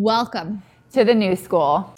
Welcome 0.00 0.62
to 0.92 1.02
the 1.02 1.12
new 1.12 1.34
school. 1.34 1.92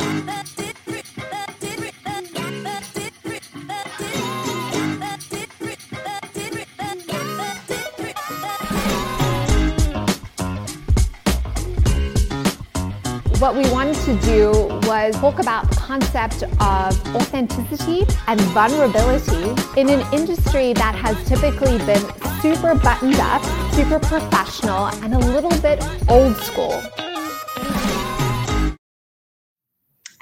what 13.39 13.55
we 13.55 13.71
wanted 13.71 13.96
to 13.96 14.19
do 14.21 14.51
was 14.89 15.14
talk 15.17 15.39
about 15.39 15.69
the 15.69 15.77
concept 15.77 16.43
of 16.43 17.14
authenticity 17.14 18.07
and 18.27 18.41
vulnerability 18.53 19.51
in 19.79 19.91
an 19.91 20.01
industry 20.14 20.73
that 20.73 20.95
has 20.95 21.23
typically 21.29 21.77
been 21.85 22.03
super 22.41 22.75
buttoned 22.75 23.17
up, 23.17 23.43
super 23.75 23.98
professional, 23.98 24.87
and 25.03 25.14
a 25.14 25.19
little 25.19 25.51
bit 25.61 25.85
old 26.09 26.35
school. 26.39 26.82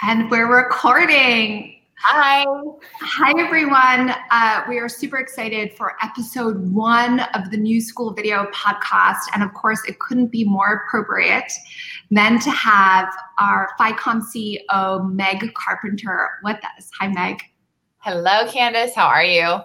And 0.08 0.30
we're 0.30 0.50
recording. 0.50 1.82
Hi. 1.98 2.42
Hi, 3.02 3.34
everyone. 3.38 4.14
Uh, 4.30 4.64
we 4.66 4.78
are 4.78 4.88
super 4.88 5.18
excited 5.18 5.76
for 5.76 5.96
episode 6.02 6.72
one 6.72 7.20
of 7.34 7.50
the 7.50 7.58
New 7.58 7.78
Skool 7.78 8.16
Video 8.16 8.46
podcast. 8.46 9.18
And 9.34 9.42
of 9.42 9.52
course, 9.52 9.82
it 9.86 9.98
couldn't 9.98 10.28
be 10.28 10.44
more 10.44 10.82
appropriate 10.86 11.52
than 12.10 12.40
to 12.40 12.50
have 12.50 13.12
our 13.38 13.68
FiComm 13.78 14.22
CEO, 14.22 15.12
Meg 15.12 15.52
Carpenter, 15.52 16.38
with 16.42 16.56
us. 16.56 16.90
Hi, 16.98 17.08
Meg. 17.08 17.42
Hello, 17.98 18.46
Candice. 18.46 18.94
How 18.94 19.08
are 19.08 19.24
you? 19.24 19.58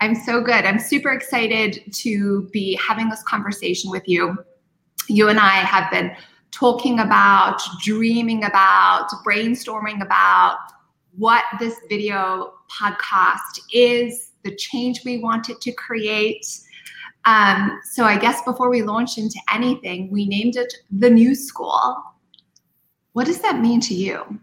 I'm 0.00 0.14
so 0.14 0.40
good. 0.40 0.64
I'm 0.64 0.78
super 0.78 1.10
excited 1.10 1.78
to 1.96 2.48
be 2.54 2.74
having 2.76 3.10
this 3.10 3.22
conversation 3.24 3.90
with 3.90 4.08
you. 4.08 4.34
You 5.08 5.28
and 5.28 5.38
I 5.38 5.56
have 5.56 5.90
been 5.90 6.16
talking 6.50 7.00
about, 7.00 7.60
dreaming 7.82 8.44
about, 8.44 9.08
brainstorming 9.24 10.02
about 10.02 10.58
what 11.16 11.44
this 11.58 11.76
video 11.88 12.54
podcast 12.70 13.60
is, 13.72 14.32
the 14.44 14.54
change 14.56 15.04
we 15.04 15.18
want 15.18 15.48
it 15.48 15.60
to 15.60 15.72
create. 15.72 16.46
Um, 17.24 17.78
so 17.92 18.04
I 18.04 18.16
guess 18.18 18.42
before 18.42 18.70
we 18.70 18.82
launch 18.82 19.18
into 19.18 19.38
anything, 19.52 20.10
we 20.10 20.26
named 20.26 20.56
it 20.56 20.72
the 20.90 21.10
New 21.10 21.32
Skool. 21.32 22.02
What 23.12 23.26
does 23.26 23.40
that 23.40 23.60
mean 23.60 23.80
to 23.82 23.94
you? 23.94 24.40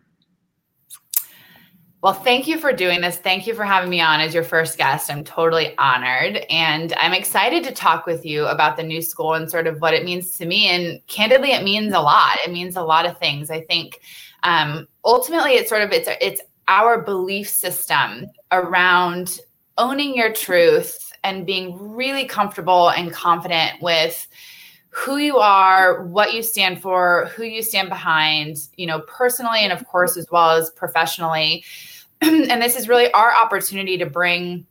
Well, 2.04 2.14
thank 2.14 2.48
you 2.48 2.60
for 2.60 2.72
doing 2.72 3.02
this. 3.02 3.18
Thank 3.18 3.48
you 3.48 3.56
for 3.56 3.66
having 3.66 3.90
me 3.90 4.00
on 4.02 4.20
as 4.20 4.34
your 4.34 4.44
first 4.44 4.78
guest. 4.78 5.10
I'm 5.10 5.24
totally 5.24 5.76
honored. 5.80 6.46
And 6.50 6.94
I'm 6.94 7.14
excited 7.14 7.64
to 7.64 7.72
talk 7.72 8.06
with 8.06 8.24
you 8.24 8.46
about 8.46 8.78
the 8.78 8.84
new 8.84 9.02
school 9.02 9.34
and 9.34 9.50
sort 9.50 9.66
of 9.66 9.82
what 9.82 9.96
it 9.96 10.06
means 10.06 10.38
to 10.38 10.46
me. 10.46 10.68
And 10.68 11.06
candidly, 11.08 11.52
it 11.52 11.64
means 11.64 11.94
a 11.94 12.00
lot. 12.00 12.38
It 12.46 12.52
means 12.52 12.76
a 12.76 12.84
lot 12.84 13.08
of 13.08 13.18
things. 13.18 13.50
I 13.50 13.62
think 13.62 14.00
um, 14.44 14.88
ultimately 15.04 15.54
it's 15.54 15.70
sort 15.70 15.82
of 15.82 15.92
it's 15.92 16.08
it's 16.22 16.42
our 16.68 17.02
belief 17.02 17.50
system 17.50 18.28
around 18.52 19.40
owning 19.80 20.16
your 20.16 20.32
truth 20.32 21.12
and 21.24 21.48
being 21.48 21.96
really 21.96 22.26
comfortable 22.26 22.90
and 22.92 23.12
confident 23.12 23.82
with 23.82 24.28
who 24.90 25.18
you 25.18 25.38
are, 25.38 26.04
what 26.06 26.34
you 26.34 26.42
stand 26.42 26.82
for, 26.82 27.26
who 27.36 27.44
you 27.44 27.62
stand 27.62 27.90
behind, 27.90 28.58
you 28.78 28.88
know, 28.88 29.02
personally 29.02 29.60
and 29.60 29.72
of 29.72 29.86
course 29.88 30.18
as 30.18 30.28
well 30.32 30.52
as 30.52 30.70
professionally. 30.72 31.64
and 32.22 32.62
this 32.62 32.76
is 32.76 32.88
really 32.88 33.12
our 33.12 33.36
opportunity 33.36 33.98
to 33.98 34.06
bring 34.06 34.66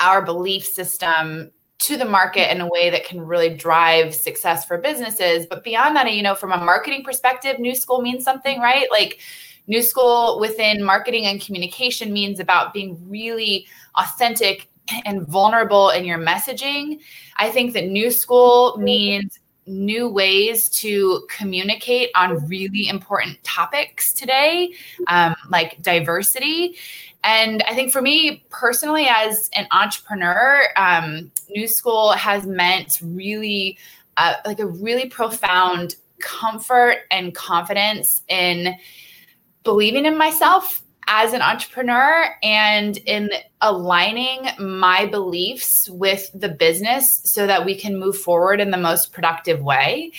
our 0.00 0.22
belief 0.22 0.64
system 0.64 1.50
to 1.78 1.96
the 1.96 2.04
market 2.04 2.50
in 2.52 2.60
a 2.60 2.68
way 2.68 2.90
that 2.90 3.04
can 3.04 3.20
really 3.20 3.52
drive 3.52 4.14
success 4.14 4.64
for 4.64 4.78
businesses. 4.78 5.46
But 5.46 5.64
beyond 5.64 5.96
that, 5.96 6.12
you 6.12 6.22
know, 6.22 6.34
from 6.34 6.52
a 6.52 6.56
marketing 6.56 7.02
perspective, 7.02 7.58
new 7.58 7.74
school 7.74 8.00
means 8.00 8.24
something, 8.24 8.60
right? 8.60 8.86
Like 8.90 9.20
New 9.66 9.82
School 9.82 10.38
within 10.40 10.82
marketing 10.82 11.26
and 11.26 11.40
communication 11.40 12.12
means 12.12 12.40
about 12.40 12.72
being 12.72 12.98
really 13.08 13.66
authentic 13.96 14.68
and 15.04 15.26
vulnerable 15.26 15.90
in 15.90 16.04
your 16.04 16.18
messaging. 16.18 17.00
I 17.36 17.50
think 17.50 17.72
that 17.74 17.86
New 17.86 18.10
School 18.10 18.72
mm-hmm. 18.72 18.84
means 18.84 19.38
new 19.66 20.08
ways 20.08 20.68
to 20.68 21.26
communicate 21.28 22.10
on 22.14 22.46
really 22.48 22.88
important 22.88 23.42
topics 23.44 24.12
today, 24.12 24.72
um, 25.06 25.34
like 25.50 25.80
diversity. 25.82 26.76
And 27.24 27.62
I 27.62 27.74
think 27.74 27.92
for 27.92 28.02
me 28.02 28.44
personally, 28.50 29.06
as 29.08 29.48
an 29.54 29.68
entrepreneur, 29.70 30.64
um, 30.76 31.30
New 31.48 31.68
School 31.68 32.12
has 32.12 32.46
meant 32.46 32.98
really 33.02 33.78
uh, 34.16 34.34
like 34.44 34.58
a 34.58 34.66
really 34.66 35.08
profound 35.08 35.96
comfort 36.18 36.98
and 37.10 37.34
confidence 37.34 38.22
in 38.28 38.74
believing 39.62 40.06
in 40.06 40.18
myself 40.18 40.81
as 41.06 41.32
an 41.32 41.42
entrepreneur 41.42 42.26
and 42.42 42.96
in 42.98 43.30
aligning 43.60 44.48
my 44.58 45.06
beliefs 45.06 45.88
with 45.90 46.30
the 46.34 46.48
business 46.48 47.20
so 47.24 47.46
that 47.46 47.64
we 47.64 47.74
can 47.74 47.98
move 47.98 48.16
forward 48.16 48.60
in 48.60 48.70
the 48.70 48.76
most 48.76 49.12
productive 49.12 49.62
way. 49.62 50.12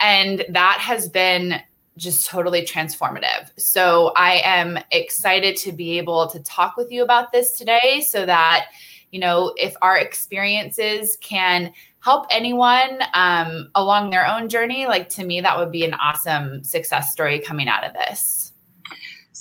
And 0.00 0.44
that 0.48 0.78
has 0.80 1.08
been 1.08 1.60
just 1.96 2.26
totally 2.26 2.62
transformative. 2.62 3.50
So 3.58 4.12
I 4.16 4.40
am 4.44 4.78
excited 4.90 5.56
to 5.58 5.72
be 5.72 5.98
able 5.98 6.28
to 6.28 6.40
talk 6.40 6.76
with 6.76 6.90
you 6.90 7.02
about 7.02 7.32
this 7.32 7.52
today 7.52 8.02
so 8.08 8.24
that, 8.24 8.66
you 9.10 9.20
know, 9.20 9.52
if 9.56 9.74
our 9.82 9.98
experiences 9.98 11.18
can 11.20 11.72
help 12.00 12.26
anyone 12.30 13.02
um, 13.12 13.68
along 13.74 14.10
their 14.10 14.26
own 14.26 14.48
journey, 14.48 14.86
like 14.86 15.10
to 15.10 15.24
me, 15.24 15.40
that 15.42 15.58
would 15.58 15.70
be 15.70 15.84
an 15.84 15.94
awesome 15.94 16.64
success 16.64 17.12
story 17.12 17.38
coming 17.38 17.68
out 17.68 17.84
of 17.84 17.92
this. 17.92 18.49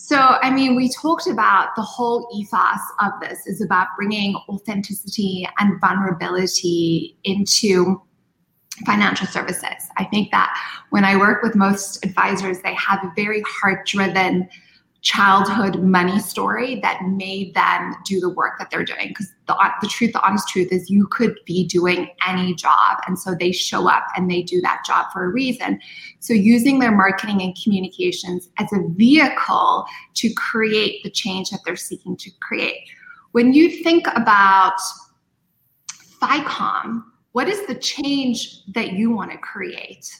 So, 0.09 0.17
I 0.17 0.49
mean, 0.49 0.75
we 0.75 0.89
talked 0.89 1.27
about 1.27 1.75
the 1.75 1.83
whole 1.83 2.27
ethos 2.35 2.79
of 2.99 3.11
this 3.21 3.45
is 3.45 3.61
about 3.61 3.89
bringing 3.95 4.35
authenticity 4.49 5.47
and 5.59 5.79
vulnerability 5.79 7.15
into 7.25 8.01
financial 8.87 9.27
services. 9.27 9.87
I 9.97 10.05
think 10.05 10.31
that 10.31 10.51
when 10.89 11.05
I 11.05 11.15
work 11.15 11.43
with 11.43 11.55
most 11.55 12.03
advisors, 12.03 12.59
they 12.61 12.73
have 12.73 13.03
a 13.03 13.11
very 13.15 13.43
heart 13.47 13.85
driven 13.85 14.49
childhood 15.01 15.81
money 15.81 16.19
story 16.19 16.79
that 16.81 17.01
made 17.03 17.53
them 17.53 17.95
do 18.05 18.19
the 18.19 18.29
work 18.29 18.59
that 18.59 18.69
they're 18.69 18.83
doing. 18.83 19.09
Because 19.09 19.31
the, 19.47 19.55
the 19.81 19.87
truth 19.87 20.13
the 20.13 20.21
honest 20.25 20.47
truth 20.49 20.71
is 20.71 20.89
you 20.89 21.07
could 21.07 21.35
be 21.45 21.65
doing 21.67 22.09
any 22.27 22.53
job. 22.53 22.97
And 23.07 23.17
so 23.17 23.33
they 23.33 23.51
show 23.51 23.87
up 23.89 24.05
and 24.15 24.29
they 24.29 24.41
do 24.41 24.59
that 24.61 24.81
job 24.85 25.07
for 25.13 25.23
a 25.23 25.29
reason. 25.29 25.79
So 26.19 26.33
using 26.33 26.79
their 26.79 26.91
marketing 26.91 27.41
and 27.41 27.57
communications 27.61 28.49
as 28.59 28.71
a 28.73 28.87
vehicle 28.89 29.85
to 30.15 30.33
create 30.33 31.01
the 31.03 31.09
change 31.09 31.49
that 31.51 31.61
they're 31.65 31.77
seeking 31.77 32.17
to 32.17 32.29
create. 32.41 32.83
When 33.31 33.53
you 33.53 33.83
think 33.83 34.05
about 34.15 34.79
FiComm, 36.21 37.03
what 37.31 37.47
is 37.47 37.65
the 37.67 37.75
change 37.75 38.65
that 38.73 38.93
you 38.93 39.11
want 39.11 39.31
to 39.31 39.37
create 39.37 40.11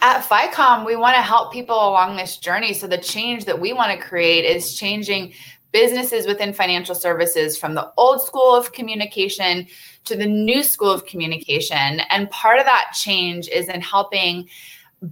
at 0.00 0.22
FiComm, 0.22 0.84
we 0.84 0.96
want 0.96 1.16
to 1.16 1.22
help 1.22 1.52
people 1.52 1.76
along 1.76 2.16
this 2.16 2.36
journey. 2.36 2.72
So 2.72 2.86
the 2.86 2.98
change 2.98 3.44
that 3.46 3.60
we 3.60 3.72
want 3.72 3.92
to 3.92 3.98
create 3.98 4.44
is 4.44 4.76
changing 4.76 5.32
businesses 5.72 6.26
within 6.26 6.52
financial 6.52 6.94
services 6.94 7.58
from 7.58 7.74
the 7.74 7.92
old 7.96 8.22
school 8.22 8.54
of 8.54 8.72
communication 8.72 9.66
to 10.04 10.16
the 10.16 10.26
new 10.26 10.62
school 10.62 10.90
of 10.90 11.04
communication. 11.06 12.00
And 12.10 12.30
part 12.30 12.58
of 12.58 12.64
that 12.64 12.92
change 12.94 13.48
is 13.48 13.68
in 13.68 13.80
helping 13.80 14.48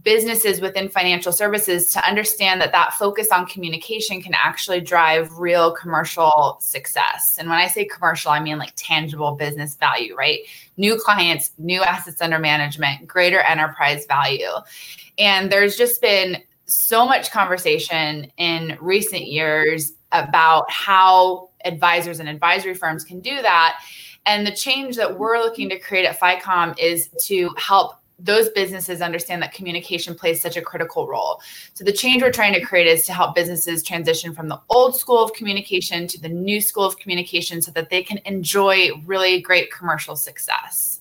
businesses 0.03 0.61
within 0.61 0.89
financial 0.89 1.33
services 1.33 1.93
to 1.93 2.05
understand 2.07 2.61
that 2.61 2.73
that 2.73 2.93
focus 2.95 3.29
on 3.31 3.47
communication 3.47 4.21
can 4.21 4.35
actually 4.35 4.81
drive 4.81 5.39
real 5.39 5.71
commercial 5.71 6.57
success. 6.61 7.37
And 7.39 7.49
when 7.49 7.59
I 7.59 7.69
say 7.69 7.85
commercial, 7.85 8.33
I 8.33 8.41
mean 8.41 8.59
like 8.59 8.73
tangible 8.75 9.33
business 9.37 9.77
value, 9.77 10.17
right? 10.17 10.41
New 10.77 10.99
clients, 10.99 11.53
new 11.59 11.83
assets 11.83 12.21
under 12.21 12.41
management, 12.41 13.07
greater 13.07 13.41
enterprise 13.41 14.07
value. 14.07 14.51
And 15.19 15.53
there's 15.53 15.77
just 15.77 16.01
been 16.01 16.43
so 16.67 17.07
much 17.07 17.31
conversation 17.31 18.31
in 18.39 18.77
recent 18.81 19.27
years 19.27 19.93
about 20.11 20.69
how 20.69 21.51
advisors 21.65 22.19
and 22.19 22.29
advisory 22.29 22.75
firms 22.75 23.05
can 23.05 23.21
do 23.21 23.41
that. 23.43 23.81
And 24.25 24.45
the 24.45 24.53
change 24.53 24.97
that 24.97 25.17
we're 25.17 25.39
looking 25.39 25.69
to 25.69 25.79
create 25.79 26.07
at 26.07 26.19
FiComm 26.19 26.77
is 26.77 27.09
to 27.27 27.51
help 27.57 27.95
those 28.19 28.49
businesses 28.51 29.01
understand 29.01 29.43
that 29.43 29.53
communication 29.53 30.15
plays 30.15 30.41
such 30.41 30.57
a 30.57 30.63
critical 30.63 31.07
role. 31.07 31.41
So 31.75 31.85
the 31.85 31.93
change 31.93 32.23
we're 32.23 32.33
trying 32.33 32.55
to 32.55 32.65
create 32.65 32.87
is 32.87 33.05
to 33.07 33.13
help 33.13 33.35
businesses 33.35 33.83
transition 33.83 34.35
from 34.35 34.49
the 34.49 34.61
old 34.71 34.99
school 34.99 35.23
of 35.23 35.33
communication 35.35 36.07
to 36.09 36.21
the 36.21 36.29
new 36.29 36.61
school 36.61 36.85
of 36.85 36.99
communication 36.99 37.61
so 37.61 37.71
that 37.73 37.91
they 37.91 38.03
can 38.03 38.19
enjoy 38.25 38.91
really 39.05 39.41
great 39.41 39.71
commercial 39.71 40.17
success. 40.17 41.01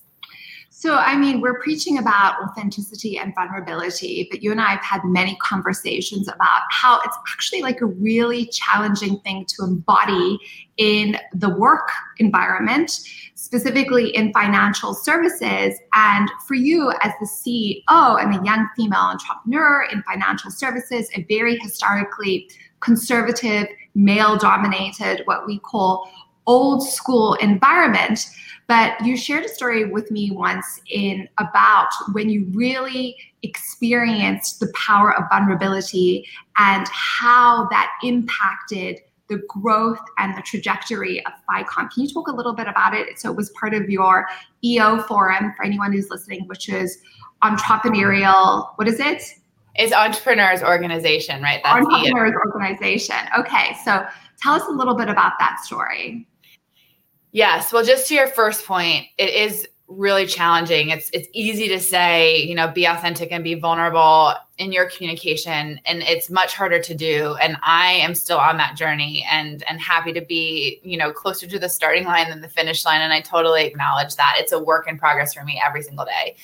So, 0.86 0.94
I 0.94 1.16
mean, 1.16 1.40
we're 1.40 1.58
preaching 1.58 1.98
about 1.98 2.40
authenticity 2.40 3.18
and 3.18 3.34
vulnerability, 3.34 4.28
but 4.30 4.40
you 4.40 4.52
and 4.52 4.60
I 4.60 4.70
have 4.70 4.84
had 4.84 5.00
many 5.04 5.34
conversations 5.42 6.28
about 6.28 6.62
how 6.70 7.00
it's 7.00 7.16
actually 7.32 7.62
like 7.62 7.80
a 7.80 7.86
really 7.86 8.46
challenging 8.46 9.18
thing 9.22 9.46
to 9.46 9.64
embody 9.64 10.38
in 10.76 11.16
the 11.34 11.48
work 11.48 11.90
environment, 12.18 13.00
specifically 13.34 14.14
in 14.14 14.32
financial 14.32 14.94
services. 14.94 15.76
And 15.92 16.30
for 16.46 16.54
you, 16.54 16.92
as 17.02 17.10
the 17.18 17.26
CEO 17.26 18.22
and 18.22 18.40
a 18.40 18.44
young 18.44 18.68
female 18.76 19.10
entrepreneur 19.10 19.88
in 19.90 20.04
financial 20.04 20.52
services, 20.52 21.10
a 21.16 21.24
very 21.28 21.58
historically 21.58 22.48
conservative, 22.78 23.66
male 23.96 24.36
dominated, 24.36 25.22
what 25.24 25.48
we 25.48 25.58
call 25.58 26.08
old 26.46 26.88
school 26.88 27.34
environment 27.34 28.28
but 28.68 29.00
you 29.04 29.16
shared 29.16 29.44
a 29.44 29.48
story 29.48 29.84
with 29.84 30.10
me 30.10 30.30
once 30.30 30.80
in 30.90 31.28
about 31.38 31.88
when 32.12 32.28
you 32.28 32.46
really 32.52 33.16
experienced 33.42 34.60
the 34.60 34.72
power 34.74 35.14
of 35.14 35.24
vulnerability 35.30 36.26
and 36.58 36.88
how 36.88 37.68
that 37.70 37.92
impacted 38.02 39.00
the 39.28 39.42
growth 39.48 40.00
and 40.18 40.36
the 40.36 40.42
trajectory 40.42 41.24
of 41.26 41.32
FiComm. 41.50 41.90
Can 41.90 42.04
you 42.04 42.08
talk 42.08 42.28
a 42.28 42.32
little 42.32 42.54
bit 42.54 42.68
about 42.68 42.94
it? 42.94 43.18
So 43.18 43.30
it 43.30 43.36
was 43.36 43.50
part 43.50 43.74
of 43.74 43.88
your 43.88 44.26
EO 44.64 45.02
forum 45.02 45.52
for 45.56 45.64
anyone 45.64 45.92
who's 45.92 46.10
listening, 46.10 46.46
which 46.46 46.68
is 46.68 46.98
entrepreneurial. 47.42 48.70
What 48.76 48.88
is 48.88 49.00
it? 49.00 49.22
It's 49.74 49.92
entrepreneurs 49.92 50.62
organization, 50.62 51.42
right? 51.42 51.60
That's 51.62 51.84
entrepreneurs 51.84 52.32
EO. 52.32 52.50
organization. 52.50 53.16
Okay, 53.38 53.76
so 53.84 54.06
tell 54.40 54.54
us 54.54 54.62
a 54.68 54.72
little 54.72 54.94
bit 54.94 55.08
about 55.08 55.32
that 55.38 55.58
story. 55.60 56.26
Yes. 57.36 57.70
Well, 57.70 57.84
just 57.84 58.08
to 58.08 58.14
your 58.14 58.28
first 58.28 58.64
point, 58.64 59.08
it 59.18 59.28
is 59.28 59.68
really 59.88 60.26
challenging. 60.26 60.88
It's 60.88 61.10
it's 61.10 61.28
easy 61.34 61.68
to 61.68 61.78
say, 61.78 62.38
you 62.38 62.54
know, 62.54 62.68
be 62.68 62.86
authentic 62.86 63.30
and 63.30 63.44
be 63.44 63.52
vulnerable 63.52 64.32
in 64.56 64.72
your 64.72 64.88
communication 64.88 65.78
and 65.84 66.02
it's 66.02 66.30
much 66.30 66.54
harder 66.54 66.80
to 66.80 66.94
do 66.94 67.36
and 67.42 67.58
I 67.62 67.92
am 67.92 68.14
still 68.14 68.38
on 68.38 68.56
that 68.56 68.74
journey 68.74 69.22
and 69.30 69.62
and 69.68 69.78
happy 69.78 70.14
to 70.14 70.22
be, 70.22 70.80
you 70.82 70.96
know, 70.96 71.12
closer 71.12 71.46
to 71.46 71.58
the 71.58 71.68
starting 71.68 72.04
line 72.04 72.30
than 72.30 72.40
the 72.40 72.48
finish 72.48 72.86
line 72.86 73.02
and 73.02 73.12
I 73.12 73.20
totally 73.20 73.66
acknowledge 73.66 74.16
that. 74.16 74.36
It's 74.38 74.52
a 74.52 74.58
work 74.58 74.88
in 74.88 74.96
progress 74.96 75.34
for 75.34 75.44
me 75.44 75.60
every 75.62 75.82
single 75.82 76.06
day. 76.06 76.36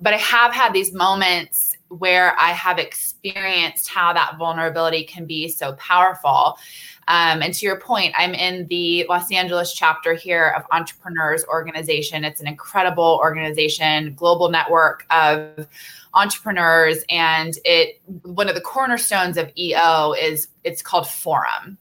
But 0.00 0.14
I 0.14 0.16
have 0.16 0.54
had 0.54 0.72
these 0.72 0.94
moments 0.94 1.76
where 1.88 2.34
I 2.40 2.52
have 2.52 2.78
experienced 2.78 3.88
how 3.88 4.12
that 4.14 4.38
vulnerability 4.38 5.04
can 5.04 5.26
be 5.26 5.48
so 5.48 5.74
powerful. 5.74 6.56
Um, 7.10 7.42
and 7.42 7.52
to 7.52 7.66
your 7.66 7.80
point, 7.80 8.14
I'm 8.16 8.34
in 8.34 8.68
the 8.68 9.04
Los 9.08 9.32
Angeles 9.32 9.74
chapter 9.74 10.14
here 10.14 10.54
of 10.56 10.62
Entrepreneurs 10.70 11.44
Organization. 11.46 12.22
It's 12.22 12.40
an 12.40 12.46
incredible 12.46 13.18
organization, 13.20 14.14
global 14.14 14.48
network 14.48 15.06
of 15.10 15.66
entrepreneurs, 16.14 17.02
and 17.10 17.54
it 17.64 18.00
one 18.22 18.48
of 18.48 18.54
the 18.54 18.60
cornerstones 18.60 19.36
of 19.36 19.50
EO 19.58 20.12
is 20.12 20.46
it's 20.62 20.82
called 20.82 21.08
Forum. 21.08 21.78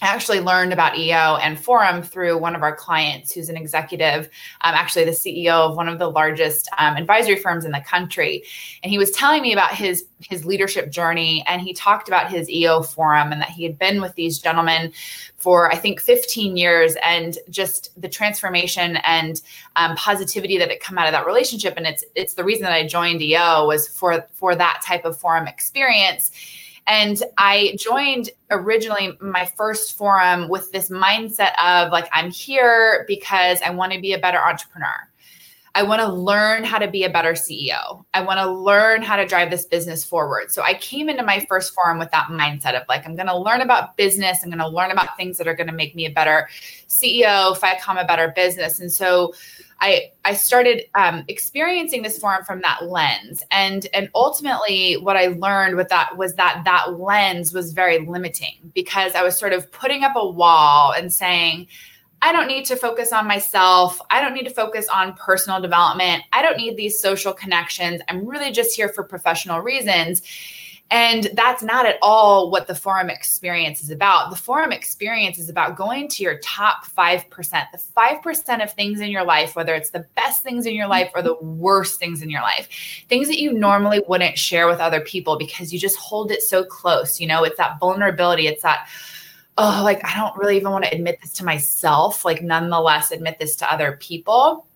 I 0.00 0.06
actually 0.06 0.40
learned 0.40 0.72
about 0.72 0.96
EO 0.96 1.36
and 1.36 1.58
Forum 1.58 2.02
through 2.02 2.38
one 2.38 2.54
of 2.54 2.62
our 2.62 2.74
clients 2.74 3.32
who's 3.32 3.48
an 3.48 3.56
executive, 3.56 4.26
um, 4.60 4.74
actually 4.74 5.04
the 5.04 5.10
CEO 5.10 5.68
of 5.68 5.76
one 5.76 5.88
of 5.88 5.98
the 5.98 6.08
largest 6.08 6.68
um, 6.78 6.96
advisory 6.96 7.36
firms 7.36 7.64
in 7.64 7.72
the 7.72 7.80
country. 7.80 8.44
And 8.82 8.90
he 8.92 8.98
was 8.98 9.10
telling 9.10 9.42
me 9.42 9.52
about 9.52 9.74
his 9.74 10.04
his 10.20 10.44
leadership 10.44 10.90
journey 10.90 11.44
and 11.46 11.62
he 11.62 11.72
talked 11.72 12.08
about 12.08 12.30
his 12.30 12.50
EO 12.50 12.82
Forum 12.82 13.30
and 13.30 13.40
that 13.40 13.50
he 13.50 13.62
had 13.62 13.78
been 13.78 14.00
with 14.00 14.14
these 14.14 14.38
gentlemen 14.38 14.92
for 15.36 15.70
I 15.70 15.76
think 15.76 16.00
15 16.00 16.56
years 16.56 16.96
and 17.04 17.38
just 17.50 17.90
the 18.00 18.08
transformation 18.08 18.96
and 18.98 19.40
um, 19.76 19.94
positivity 19.96 20.58
that 20.58 20.70
had 20.70 20.80
come 20.80 20.98
out 20.98 21.06
of 21.06 21.12
that 21.12 21.26
relationship. 21.26 21.74
And 21.76 21.86
it's 21.86 22.04
it's 22.14 22.34
the 22.34 22.44
reason 22.44 22.62
that 22.64 22.72
I 22.72 22.86
joined 22.86 23.20
EO 23.22 23.66
was 23.66 23.88
for 23.88 24.26
for 24.34 24.54
that 24.54 24.80
type 24.84 25.04
of 25.04 25.18
forum 25.18 25.48
experience 25.48 26.30
and 26.88 27.22
I 27.36 27.76
joined 27.78 28.30
originally 28.50 29.16
my 29.20 29.44
first 29.44 29.96
forum 29.96 30.48
with 30.48 30.72
this 30.72 30.88
mindset 30.88 31.52
of 31.62 31.92
like, 31.92 32.08
I'm 32.12 32.30
here 32.30 33.04
because 33.06 33.60
I 33.60 33.70
want 33.70 33.92
to 33.92 34.00
be 34.00 34.14
a 34.14 34.18
better 34.18 34.38
entrepreneur. 34.38 35.08
I 35.74 35.82
want 35.82 36.00
to 36.00 36.08
learn 36.08 36.64
how 36.64 36.78
to 36.78 36.88
be 36.88 37.04
a 37.04 37.10
better 37.10 37.34
CEO. 37.34 38.04
I 38.14 38.22
want 38.22 38.40
to 38.40 38.50
learn 38.50 39.02
how 39.02 39.16
to 39.16 39.26
drive 39.26 39.50
this 39.50 39.66
business 39.66 40.02
forward. 40.02 40.50
So 40.50 40.62
I 40.62 40.74
came 40.74 41.08
into 41.10 41.22
my 41.22 41.44
first 41.48 41.74
forum 41.74 41.98
with 41.98 42.10
that 42.10 42.28
mindset 42.28 42.74
of 42.74 42.82
like, 42.88 43.06
I'm 43.06 43.14
going 43.14 43.28
to 43.28 43.36
learn 43.36 43.60
about 43.60 43.96
business. 43.96 44.40
I'm 44.42 44.48
going 44.48 44.58
to 44.58 44.66
learn 44.66 44.90
about 44.90 45.16
things 45.16 45.36
that 45.36 45.46
are 45.46 45.54
going 45.54 45.68
to 45.68 45.74
make 45.74 45.94
me 45.94 46.06
a 46.06 46.10
better 46.10 46.48
CEO, 46.88 47.54
if 47.54 47.62
I 47.62 47.74
become 47.74 47.98
a 47.98 48.04
better 48.04 48.32
business. 48.34 48.80
And 48.80 48.90
so 48.90 49.34
I 49.80 50.10
I 50.24 50.34
started 50.34 50.84
um, 50.94 51.24
experiencing 51.28 52.02
this 52.02 52.18
forum 52.18 52.44
from 52.44 52.60
that 52.62 52.84
lens, 52.84 53.42
and 53.50 53.86
and 53.94 54.10
ultimately, 54.14 54.94
what 54.94 55.16
I 55.16 55.28
learned 55.28 55.76
with 55.76 55.88
that 55.88 56.16
was 56.16 56.34
that 56.34 56.62
that 56.64 56.98
lens 56.98 57.52
was 57.52 57.72
very 57.72 58.00
limiting 58.00 58.72
because 58.74 59.14
I 59.14 59.22
was 59.22 59.38
sort 59.38 59.52
of 59.52 59.70
putting 59.70 60.04
up 60.04 60.16
a 60.16 60.28
wall 60.28 60.92
and 60.92 61.12
saying. 61.12 61.68
I 62.20 62.32
don't 62.32 62.48
need 62.48 62.64
to 62.64 62.74
focus 62.74 63.12
on 63.12 63.28
myself. 63.28 64.00
I 64.10 64.20
don't 64.20 64.34
need 64.34 64.42
to 64.42 64.50
focus 64.52 64.88
on 64.92 65.14
personal 65.14 65.60
development. 65.60 66.24
I 66.32 66.42
don't 66.42 66.56
need 66.56 66.76
these 66.76 67.00
social 67.00 67.32
connections. 67.32 68.02
I'm 68.08 68.26
really 68.26 68.50
just 68.50 68.74
here 68.74 68.88
for 68.88 69.04
professional 69.04 69.60
reasons. 69.60 70.22
And 70.90 71.30
that's 71.34 71.62
not 71.62 71.84
at 71.84 71.98
all 72.00 72.50
what 72.50 72.66
the 72.66 72.74
forum 72.74 73.10
experience 73.10 73.82
is 73.82 73.90
about. 73.90 74.30
The 74.30 74.36
forum 74.36 74.72
experience 74.72 75.38
is 75.38 75.50
about 75.50 75.76
going 75.76 76.08
to 76.08 76.22
your 76.22 76.38
top 76.38 76.86
5%, 76.86 77.28
the 77.28 77.82
5% 77.96 78.62
of 78.62 78.72
things 78.72 79.00
in 79.00 79.10
your 79.10 79.24
life, 79.24 79.54
whether 79.54 79.74
it's 79.74 79.90
the 79.90 80.06
best 80.14 80.42
things 80.42 80.64
in 80.64 80.74
your 80.74 80.88
life 80.88 81.10
or 81.14 81.20
the 81.20 81.36
worst 81.42 81.98
things 81.98 82.22
in 82.22 82.30
your 82.30 82.40
life, 82.40 82.68
things 83.08 83.28
that 83.28 83.38
you 83.38 83.52
normally 83.52 84.02
wouldn't 84.08 84.38
share 84.38 84.66
with 84.66 84.78
other 84.78 85.02
people 85.02 85.36
because 85.36 85.74
you 85.74 85.78
just 85.78 85.96
hold 85.96 86.30
it 86.30 86.40
so 86.40 86.64
close. 86.64 87.20
You 87.20 87.26
know, 87.26 87.44
it's 87.44 87.58
that 87.58 87.78
vulnerability, 87.78 88.46
it's 88.46 88.62
that, 88.62 88.88
oh, 89.58 89.82
like 89.84 90.02
I 90.06 90.16
don't 90.16 90.36
really 90.38 90.56
even 90.56 90.70
want 90.70 90.84
to 90.84 90.94
admit 90.94 91.18
this 91.20 91.34
to 91.34 91.44
myself, 91.44 92.24
like 92.24 92.40
nonetheless 92.40 93.10
admit 93.10 93.38
this 93.38 93.56
to 93.56 93.70
other 93.70 93.98
people 94.00 94.67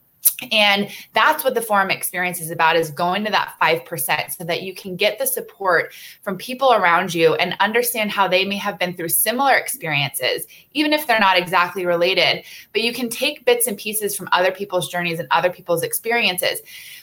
and 0.51 0.89
that's 1.15 1.45
what 1.45 1.55
the 1.55 1.63
forum 1.63 1.91
experience 1.91 2.41
is 2.41 2.51
about 2.51 2.77
is 2.77 2.91
going 2.91 3.25
to 3.25 3.31
that 3.31 3.55
5% 3.61 4.37
so 4.37 4.45
that 4.45 4.63
you 4.63 4.75
can 4.75 4.97
get 4.97 5.19
the 5.19 5.27
support 5.27 5.93
from 6.23 6.37
people 6.37 6.73
around 6.73 7.15
you 7.15 7.35
and 7.35 7.57
understand 7.61 8.11
how 8.11 8.27
they 8.27 8.45
may 8.45 8.57
have 8.57 8.79
been 8.79 8.95
through 8.95 9.09
similar 9.09 9.55
experiences 9.55 10.47
even 10.73 10.93
if 10.93 11.07
they're 11.07 11.21
not 11.21 11.39
exactly 11.39 11.87
related. 11.87 12.45
But 12.73 12.83
you 12.83 12.93
can 12.93 13.09
take 13.09 13.45
bits 13.45 13.67
and 13.67 13.77
pieces 13.77 14.17
from 14.17 14.29
other 14.33 14.51
people's 14.51 14.89
journeys 14.89 15.19
and 15.19 15.29
other 15.31 15.51
people's 15.51 15.83
experiences 15.83 16.61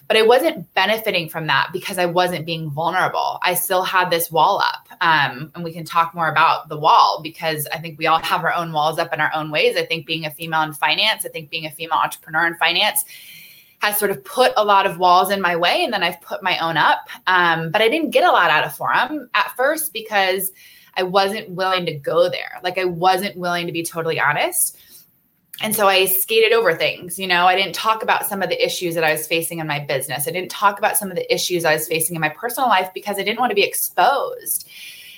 but 0.09 0.17
I 0.17 0.23
wasn't 0.23 0.73
benefiting 0.73 1.29
from 1.29 1.45
that 1.47 1.69
because 1.71 2.00
I 2.00 2.07
wasn't 2.07 2.44
being 2.44 2.71
vulnerable. 2.71 3.38
I 3.44 3.53
still 3.53 3.83
had 3.83 4.09
this 4.09 4.31
wall 4.31 4.59
up. 4.59 4.89
Um, 5.01 5.51
and 5.53 5.63
we 5.63 5.71
can 5.71 5.85
talk 5.85 6.15
more 6.15 6.29
about 6.29 6.67
the 6.67 6.79
wall 6.79 7.19
because 7.21 7.67
I 7.71 7.77
think 7.77 8.00
we 8.00 8.07
all 8.07 8.17
have 8.17 8.44
our 8.44 8.51
own 8.51 8.73
walls 8.73 8.97
up 8.97 9.13
in 9.13 9.21
our 9.21 9.29
own 9.35 9.51
ways. 9.51 9.77
I 9.77 9.85
think 9.85 10.07
being 10.07 10.25
a 10.25 10.31
female 10.31 10.63
in 10.63 10.73
finance, 10.73 11.27
I 11.27 11.29
think 11.29 11.51
being 11.51 11.67
a 11.67 11.69
female 11.69 12.00
entrepreneur 12.00 12.47
in 12.47 12.56
finance 12.56 13.06
has 13.83 13.97
sort 13.97 14.09
of 14.09 14.25
put 14.25 14.51
a 14.57 14.65
lot 14.65 14.88
of 14.88 14.97
walls 14.97 15.29
in 15.29 15.41
my 15.41 15.56
way. 15.56 15.83
And 15.83 15.94
then 15.94 16.01
I've 16.01 16.19
put 16.21 16.41
my 16.41 16.57
own 16.57 16.75
up. 16.75 17.07
Um, 17.27 17.69
but 17.69 17.83
I 17.83 17.88
didn't 17.88 18.09
get 18.09 18.23
a 18.23 18.31
lot 18.31 18.50
out 18.50 18.65
of 18.65 18.75
Forum 18.75 19.29
at 19.35 19.53
first 19.56 19.94
because 19.94 20.51
I 20.97 21.04
wasn't 21.04 21.51
willing 21.51 21.85
to 21.85 21.94
go 21.94 22.30
there. 22.30 22.59
Like 22.63 22.80
I 22.80 22.85
wasn't 22.85 23.37
willing 23.37 23.68
to 23.68 23.71
be 23.71 23.83
totally 23.83 24.19
honest 24.19 24.75
and 25.61 25.75
so 25.75 25.87
I 25.87 26.06
skated 26.06 26.54
over 26.54 26.75
things. 26.75 27.19
You 27.19 27.28
know, 27.28 27.45
I 27.45 27.56
didn't 27.56 27.75
talk 27.75 28.01
about 28.04 28.25
some 28.25 28.42
of 28.42 28.49
the 28.49 28.63
issues 28.63 28.95
that 28.95 29.04
I 29.04 29.11
was 29.11 29.28
facing 29.28 29.59
in 29.59 29.68
my 29.68 29.80
business. 29.80 30.28
I 30.28 30.31
didn't 30.31 30.51
talk 30.51 30.80
about 30.80 30.97
some 30.97 31.09
of 31.09 31.18
the 31.18 31.33
issues 31.33 31.66
I 31.66 31.73
was 31.73 31.87
facing 31.87 32.16
in 32.16 32.21
my 32.21 32.30
personal 32.30 32.69
life 32.69 32.89
because 32.94 33.18
I 33.18 33.23
didn't 33.23 33.39
want 33.39 33.51
to 33.51 33.56
be 33.56 33.63
exposed. 33.63 34.69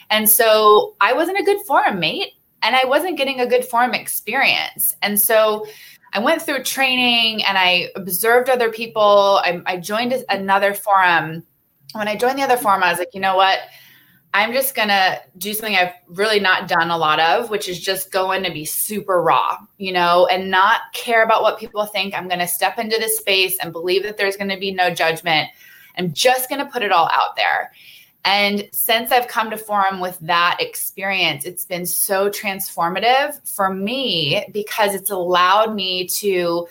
And 0.10 0.29
so 0.29 0.95
I 1.00 1.13
wasn't 1.13 1.39
a 1.39 1.43
good 1.43 1.62
forum 1.65 2.00
mate 2.00 2.33
and 2.63 2.75
I 2.75 2.86
wasn't 2.86 3.17
getting 3.17 3.39
a 3.39 3.45
good 3.45 3.65
forum 3.65 3.93
experience. 3.93 4.95
And 5.01 5.19
so 5.19 5.67
I 6.13 6.19
went 6.19 6.41
through 6.41 6.63
training 6.63 7.43
and 7.45 7.57
I 7.57 7.89
observed 7.95 8.50
other 8.50 8.71
people. 8.71 9.39
I, 9.43 9.62
I 9.65 9.77
joined 9.77 10.13
another 10.29 10.74
forum. 10.74 11.43
When 11.93 12.07
I 12.07 12.15
joined 12.15 12.38
the 12.38 12.43
other 12.43 12.57
forum, 12.57 12.83
I 12.83 12.89
was 12.89 13.00
like, 13.00 13.13
you 13.13 13.21
know 13.21 13.36
what? 13.36 13.60
I'm 14.33 14.53
just 14.53 14.75
gonna 14.75 15.19
do 15.38 15.53
something 15.53 15.75
I've 15.75 15.93
really 16.07 16.39
not 16.39 16.69
done 16.69 16.89
a 16.89 16.97
lot 16.97 17.19
of, 17.19 17.50
which 17.50 17.67
is 17.67 17.79
just 17.79 18.11
going 18.11 18.43
to 18.43 18.51
be 18.51 18.63
super 18.63 19.21
raw, 19.21 19.57
you 19.77 19.91
know, 19.91 20.25
and 20.27 20.50
not 20.50 20.81
care 20.93 21.23
about 21.23 21.41
what 21.41 21.59
people 21.59 21.85
think. 21.85 22.13
I'm 22.13 22.29
gonna 22.29 22.47
step 22.47 22.79
into 22.79 22.97
this 22.97 23.17
space 23.17 23.57
and 23.61 23.73
believe 23.73 24.03
that 24.03 24.17
there's 24.17 24.38
gonna 24.38 24.57
be 24.57 24.71
no 24.71 24.93
judgment. 24.93 25.50
I'm 25.97 26.13
just 26.13 26.50
gonna 26.50 26.69
put 26.71 26.81
it 26.81 26.91
all 26.91 27.09
out 27.11 27.35
there. 27.35 27.73
And 28.23 28.69
since 28.71 29.11
I've 29.11 29.27
come 29.27 29.50
to 29.50 29.57
Forum 29.57 30.00
with 30.00 30.17
that 30.19 30.57
experience, 30.59 31.43
it's 31.43 31.65
been 31.65 31.85
so 31.85 32.29
transformative 32.29 33.45
for 33.50 33.73
me 33.73 34.45
because 34.51 34.93
it's 34.93 35.09
allowed 35.09 35.73
me 35.73 36.07
to 36.07 36.67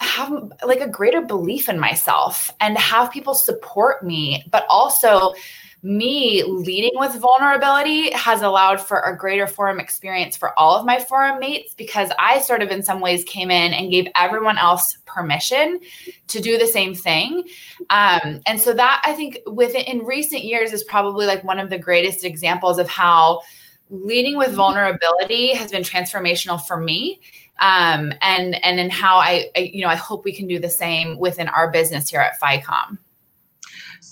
have 0.00 0.52
like 0.64 0.80
a 0.80 0.88
greater 0.88 1.22
belief 1.22 1.68
in 1.68 1.80
myself 1.80 2.50
and 2.60 2.76
have 2.76 3.10
people 3.10 3.34
support 3.34 4.04
me, 4.04 4.44
but 4.50 4.66
also 4.68 5.34
me 5.82 6.42
leading 6.44 6.92
with 6.94 7.14
vulnerability 7.14 8.10
has 8.12 8.42
allowed 8.42 8.80
for 8.80 9.00
a 9.00 9.16
greater 9.16 9.46
forum 9.46 9.78
experience 9.78 10.36
for 10.36 10.58
all 10.58 10.76
of 10.76 10.84
my 10.84 10.98
forum 10.98 11.38
mates 11.38 11.74
because 11.74 12.10
I 12.18 12.40
sort 12.40 12.62
of, 12.62 12.70
in 12.70 12.82
some 12.82 13.00
ways, 13.00 13.24
came 13.24 13.50
in 13.50 13.72
and 13.72 13.90
gave 13.90 14.08
everyone 14.16 14.58
else 14.58 14.98
permission 15.06 15.80
to 16.28 16.40
do 16.40 16.58
the 16.58 16.66
same 16.66 16.94
thing. 16.94 17.44
Um, 17.90 18.40
and 18.46 18.60
so 18.60 18.72
that 18.72 19.02
I 19.04 19.12
think 19.12 19.38
within 19.46 19.82
in 19.82 20.04
recent 20.04 20.44
years 20.44 20.72
is 20.72 20.82
probably 20.82 21.26
like 21.26 21.44
one 21.44 21.58
of 21.58 21.70
the 21.70 21.78
greatest 21.78 22.24
examples 22.24 22.78
of 22.78 22.88
how 22.88 23.42
leading 23.90 24.36
with 24.36 24.52
vulnerability 24.52 25.54
has 25.54 25.70
been 25.70 25.82
transformational 25.82 26.60
for 26.66 26.76
me 26.76 27.20
um, 27.60 28.12
and 28.22 28.62
and 28.64 28.80
in 28.80 28.90
how 28.90 29.16
I, 29.16 29.50
I, 29.56 29.70
you 29.72 29.82
know 29.82 29.88
I 29.88 29.94
hope 29.94 30.24
we 30.24 30.32
can 30.32 30.46
do 30.46 30.58
the 30.58 30.68
same 30.68 31.18
within 31.18 31.48
our 31.48 31.70
business 31.70 32.08
here 32.08 32.20
at 32.20 32.40
FiComm. 32.40 32.98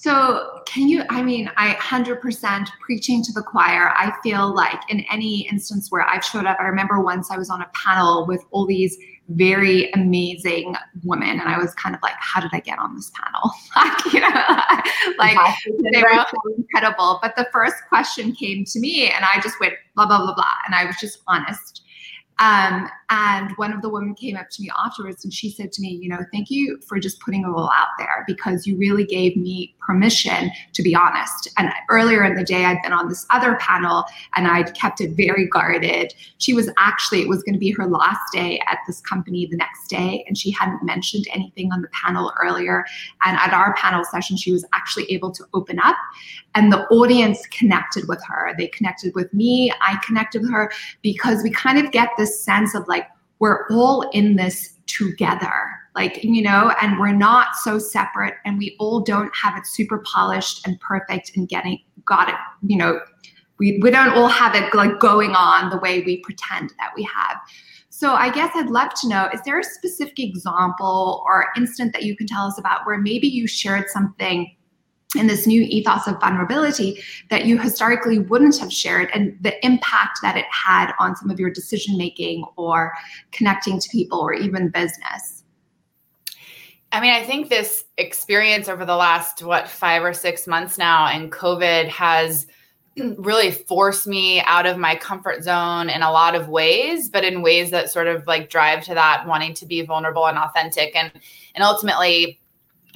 So, 0.05 0.61
can 0.67 0.87
you? 0.87 1.03
I 1.09 1.23
mean, 1.23 1.51
I 1.57 1.77
100% 1.77 2.69
preaching 2.83 3.23
to 3.23 3.33
the 3.33 3.41
choir. 3.41 3.91
I 3.97 4.13
feel 4.23 4.55
like 4.55 4.79
in 4.91 5.01
any 5.11 5.49
instance 5.51 5.91
where 5.91 6.03
I've 6.03 6.23
showed 6.23 6.45
up, 6.45 6.59
I 6.61 6.65
remember 6.65 7.01
once 7.01 7.31
I 7.31 7.39
was 7.39 7.49
on 7.49 7.63
a 7.63 7.71
panel 7.73 8.27
with 8.27 8.45
all 8.51 8.67
these 8.67 8.99
very 9.31 9.91
amazing 9.93 10.75
women, 11.05 11.41
and 11.41 11.49
I 11.49 11.57
was 11.57 11.73
kind 11.77 11.95
of 11.95 12.03
like, 12.03 12.13
"How 12.19 12.43
did 12.43 12.51
I 12.53 12.61
get 12.61 12.79
on 12.79 12.95
this 12.95 13.13
panel?" 13.19 13.51
like, 13.77 14.13
you 14.13 14.21
know, 14.21 14.29
like 15.19 15.39
they 15.91 16.03
were 16.03 16.27
so 16.31 16.55
incredible. 16.55 17.19
But 17.23 17.35
the 17.37 17.49
first 17.51 17.77
question 17.89 18.33
came 18.35 18.67
to 18.67 18.81
me, 18.81 19.09
and 19.09 19.25
I 19.25 19.41
just 19.41 19.59
went 19.59 19.73
blah 19.97 20.05
blah 20.05 20.19
blah 20.19 20.35
blah, 20.35 20.53
and 20.67 20.75
I 20.75 20.85
was 20.85 20.97
just 21.01 21.21
honest 21.29 21.84
um, 22.39 22.89
and 23.11 23.53
one 23.57 23.73
of 23.73 23.81
the 23.81 23.89
women 23.89 24.15
came 24.15 24.37
up 24.37 24.51
to 24.51 24.63
me 24.63 24.71
afterwards 24.85 25.25
and 25.25 25.33
she 25.33 25.51
said 25.51 25.71
to 25.73 25.83
me, 25.83 25.89
you 25.89 26.09
know, 26.09 26.19
thank 26.33 26.51
you 26.51 26.81
for 26.87 26.99
just 26.99 27.21
putting 27.21 27.43
it 27.43 27.47
all 27.47 27.71
out 27.71 27.89
there 27.97 28.25
because 28.27 28.67
you 28.67 28.77
really 28.77 29.05
gave 29.05 29.37
me 29.37 29.75
permission 29.81 30.51
to 30.73 30.83
be 30.83 30.97
honest. 30.97 31.49
And 31.59 31.71
earlier 31.91 32.25
in 32.25 32.35
the 32.35 32.43
day, 32.43 32.65
I'd 32.65 32.83
been 32.83 32.93
on 32.93 33.09
this 33.09 33.25
other 33.31 33.55
panel 33.57 34.05
and 34.35 34.49
I'd 34.49 34.75
kept 34.75 35.01
it 35.01 35.13
very 35.13 35.47
guarded. 35.47 36.13
She 36.39 36.55
was 36.55 36.69
actually, 36.79 37.23
it 37.23 37.29
was 37.29 37.43
going 37.45 37.55
to 37.55 37.59
be 37.59 37.71
her 37.73 37.87
last 37.87 38.33
day 38.33 38.61
at 38.69 38.79
this 38.87 39.01
company 39.01 39.47
the 39.47 39.57
next 39.57 39.89
day. 39.89 40.25
And 40.27 40.37
she 40.37 40.51
hadn't 40.51 40.83
mentioned 40.83 41.27
anything 41.33 41.71
on 41.73 41.83
the 41.83 41.89
panel 41.89 42.33
earlier. 42.43 42.85
And 43.25 43.37
at 43.37 43.53
our 43.53 43.75
panel 43.75 44.05
session, 44.05 44.37
she 44.37 44.51
was 44.51 44.65
actually 44.75 45.05
able 45.13 45.31
to 45.33 45.45
open 45.55 45.79
up 45.79 45.97
and 46.55 46.73
the 46.73 46.87
audience 46.89 47.47
connected 47.49 48.09
with 48.09 48.23
her. 48.27 48.55
They 48.57 48.69
connected 48.69 49.15
with 49.15 49.33
me. 49.35 49.73
I 49.81 49.99
connected 50.05 50.43
with 50.43 50.53
her 50.53 50.73
because 51.03 51.43
we 51.43 51.51
kind 51.51 51.85
of 51.85 51.93
get 51.93 52.11
this 52.17 52.43
sense 52.43 52.75
of 52.75 52.87
like, 52.89 53.07
we're 53.41 53.67
all 53.69 54.03
in 54.13 54.37
this 54.37 54.75
together 54.87 55.51
like 55.95 56.23
you 56.23 56.43
know 56.43 56.73
and 56.83 56.99
we're 56.99 57.13
not 57.13 57.57
so 57.57 57.79
separate 57.79 58.35
and 58.45 58.59
we 58.59 58.77
all 58.79 59.01
don't 59.01 59.33
have 59.35 59.57
it 59.57 59.67
super 59.67 59.99
polished 59.99 60.67
and 60.67 60.79
perfect 60.81 61.33
and 61.37 61.49
getting 61.49 61.79
got 62.05 62.29
it 62.29 62.35
you 62.67 62.77
know 62.77 63.01
we, 63.59 63.79
we 63.83 63.91
don't 63.91 64.11
all 64.11 64.29
have 64.29 64.55
it 64.55 64.75
like 64.75 64.99
going 64.99 65.31
on 65.31 65.71
the 65.71 65.79
way 65.79 66.03
we 66.03 66.19
pretend 66.19 66.73
that 66.79 66.91
we 66.97 67.03
have 67.05 67.39
so 67.89 68.13
i 68.13 68.31
guess 68.31 68.51
i'd 68.57 68.71
love 68.71 68.93
to 68.95 69.09
know 69.09 69.29
is 69.33 69.41
there 69.45 69.59
a 69.59 69.65
specific 69.65 70.19
example 70.19 71.25
or 71.27 71.47
instant 71.57 71.93
that 71.93 72.03
you 72.03 72.17
can 72.17 72.27
tell 72.27 72.47
us 72.47 72.59
about 72.59 72.85
where 72.87 72.99
maybe 72.99 73.27
you 73.27 73.47
shared 73.47 73.89
something 73.89 74.55
in 75.15 75.27
this 75.27 75.47
new 75.47 75.63
ethos 75.63 76.07
of 76.07 76.21
vulnerability 76.21 77.03
that 77.31 77.47
you 77.47 77.59
historically 77.59 78.19
wouldn't 78.19 78.59
have 78.59 78.73
shared 78.73 79.11
and 79.15 79.37
the 79.41 79.65
impact 79.65 80.19
that 80.23 80.37
it 80.37 80.47
had 80.51 80.93
on 80.99 81.17
some 81.17 81.31
of 81.31 81.41
your 81.41 81.51
decision 81.51 81.97
making 81.97 82.45
or 82.57 82.93
connecting 83.33 83.79
to 83.79 83.89
people 83.91 84.21
or 84.21 84.33
even 84.33 84.69
business? 84.69 85.45
I 86.93 87.01
mean 87.01 87.13
i 87.13 87.25
think 87.25 87.49
this 87.49 87.85
experience 87.99 88.69
over 88.69 88.85
the 88.85 88.95
last 88.95 89.43
what 89.43 89.69
five 89.69 90.05
or 90.05 90.13
six 90.13 90.47
months 90.47 90.79
now 90.79 91.09
and 91.09 91.33
covid 91.33 91.89
has 91.89 92.47
really 93.19 93.51
forced 93.51 94.07
me 94.07 94.41
out 94.43 94.65
of 94.65 94.79
my 94.79 94.95
comfort 94.95 95.43
zone 95.43 95.91
in 95.91 96.03
a 96.03 96.13
lot 96.13 96.37
of 96.37 96.49
ways 96.49 97.09
but 97.09 97.25
in 97.25 97.43
ways 97.43 97.73
that 97.73 97.91
sort 97.91 98.07
of 98.07 98.25
like 98.29 98.49
drive 98.49 98.85
to 98.85 98.95
that 98.95 99.25
wanting 99.27 99.55
to 99.55 99.67
be 99.67 99.83
vulnerable 99.83 100.27
and 100.27 100.39
authentic 100.39 100.95
and 100.95 101.11
and 101.57 101.65
ultimately 101.65 102.41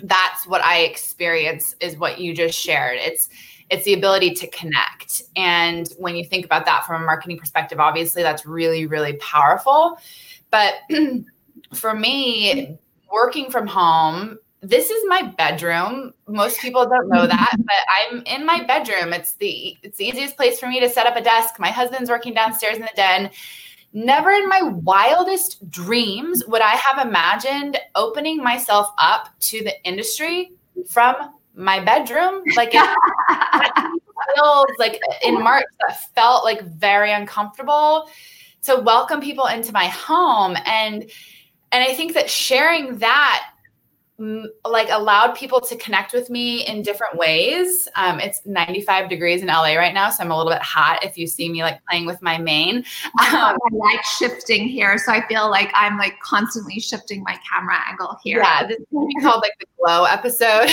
that's 0.03 0.47
what 0.47 0.63
I 0.63 0.81
experience 0.81 1.75
is 1.81 1.97
what 1.97 2.19
you 2.21 2.35
just 2.35 2.59
shared. 2.59 2.99
It's 3.01 3.29
it's 3.71 3.85
the 3.85 3.95
ability 3.95 4.35
to 4.35 4.47
connect. 4.49 5.23
And 5.37 5.89
when 5.99 6.17
you 6.17 6.25
think 6.25 6.45
about 6.45 6.65
that 6.65 6.87
from 6.87 7.03
a 7.03 7.05
marketing 7.05 7.39
perspective, 7.39 7.81
obviously 7.81 8.23
that's 8.23 8.47
really, 8.47 8.87
really 8.87 9.15
powerful. 9.15 9.99
But 10.51 10.75
for 11.75 11.95
me, 11.95 12.79
working 13.13 13.51
from 13.51 13.67
home, 13.67 14.39
this 14.63 14.91
is 14.91 15.05
my 15.07 15.23
bedroom. 15.23 16.15
Most 16.27 16.61
people 16.61 16.89
don't 16.89 17.09
know 17.09 17.27
that, 17.27 17.55
but 17.59 17.77
I'm 18.01 18.23
in 18.27 18.47
my 18.47 18.65
bedroom. 18.65 19.13
It's 19.13 19.35
the 19.35 19.77
it's 19.83 19.99
the 19.99 20.07
easiest 20.07 20.37
place 20.37 20.59
for 20.59 20.67
me 20.67 20.81
to 20.81 20.89
set 20.89 21.07
up 21.07 21.17
a 21.17 21.23
desk. 21.23 21.59
My 21.59 21.71
husband's 21.71 22.11
working 22.11 22.35
downstairs 22.35 22.77
in 22.77 22.83
the 22.83 22.91
den 22.97 23.31
Never 23.93 24.31
in 24.31 24.49
my 24.49 24.63
wildest 24.63 25.71
dreams 25.71 26.45
would 26.47 26.61
I 26.61 26.73
have 26.73 27.07
imagined 27.07 27.79
opening 27.95 28.43
myself 28.43 28.93
up 28.99 29.31
to 29.41 29.65
the 29.65 29.83
industry 29.85 30.53
from 30.89 31.17
my 31.55 31.81
bedroom. 31.81 32.43
Like 32.55 32.71
it 32.73 32.97
feels 34.37 34.67
like 34.79 35.01
in 35.23 35.43
March 35.43 35.65
that 35.81 36.15
felt 36.15 36.45
like 36.45 36.63
very 36.63 37.13
uncomfortable 37.13 38.09
to 38.63 38.77
welcome 38.77 39.21
people 39.21 39.47
into 39.47 39.73
my 39.73 39.87
home 39.87 40.57
and 40.67 41.11
and 41.71 41.85
I 41.85 41.95
think 41.95 42.15
that 42.15 42.31
sharing 42.31 42.99
that 42.99 43.51
like 44.65 44.89
allowed 44.91 45.37
people 45.37 45.61
to 45.61 45.77
connect 45.77 46.13
with 46.13 46.29
me 46.29 46.67
in 46.67 46.83
different 46.83 47.17
ways. 47.17 47.87
Um, 47.95 48.19
it's 48.19 48.45
95 48.45 49.09
degrees 49.09 49.43
in 49.43 49.47
LA 49.47 49.75
right 49.75 49.95
now, 49.95 50.11
so 50.11 50.25
I'm 50.25 50.33
a 50.33 50.37
little 50.37 50.51
bit 50.51 50.61
hot 50.61 51.05
if 51.05 51.17
you 51.17 51.29
see 51.29 51.49
me 51.49 51.63
like 51.63 51.81
playing 51.89 52.05
with 52.05 52.21
my 52.21 52.37
mane. 52.37 52.79
Um, 52.79 52.85
I 53.25 53.59
like 53.73 54.05
shifting 54.19 54.67
here, 54.67 54.99
so 54.99 55.13
I 55.13 55.27
feel 55.29 55.49
like 55.49 55.71
I'm 55.75 55.99
like 55.99 56.19
constantly 56.21 56.81
shifting 56.81 57.23
my 57.23 57.39
camera 57.49 57.77
angle 57.89 58.17
here. 58.25 58.39
Yeah, 58.39 58.67
this 58.67 58.79
is 58.79 58.87
be 58.91 59.23
called 59.23 59.43
like 59.43 59.53
the 59.61 59.67
glow 59.79 60.05
episode. 60.05 60.69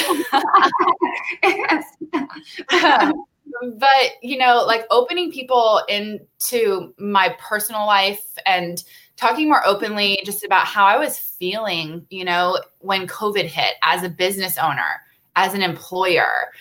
but 3.77 4.11
you 4.21 4.37
know, 4.37 4.63
like 4.65 4.85
opening 4.89 5.31
people 5.31 5.81
into 5.87 6.93
my 6.97 7.35
personal 7.39 7.85
life 7.85 8.25
and 8.45 8.83
talking 9.17 9.47
more 9.47 9.65
openly 9.65 10.19
just 10.25 10.43
about 10.43 10.65
how 10.65 10.85
I 10.85 10.97
was 10.97 11.17
feeling, 11.17 12.05
you 12.09 12.25
know, 12.25 12.59
when 12.79 13.07
COVID 13.07 13.45
hit 13.45 13.75
as 13.81 14.03
a 14.03 14.09
business 14.09 14.57
owner, 14.57 15.01
as 15.35 15.53
an 15.53 15.61
employer, 15.61 16.51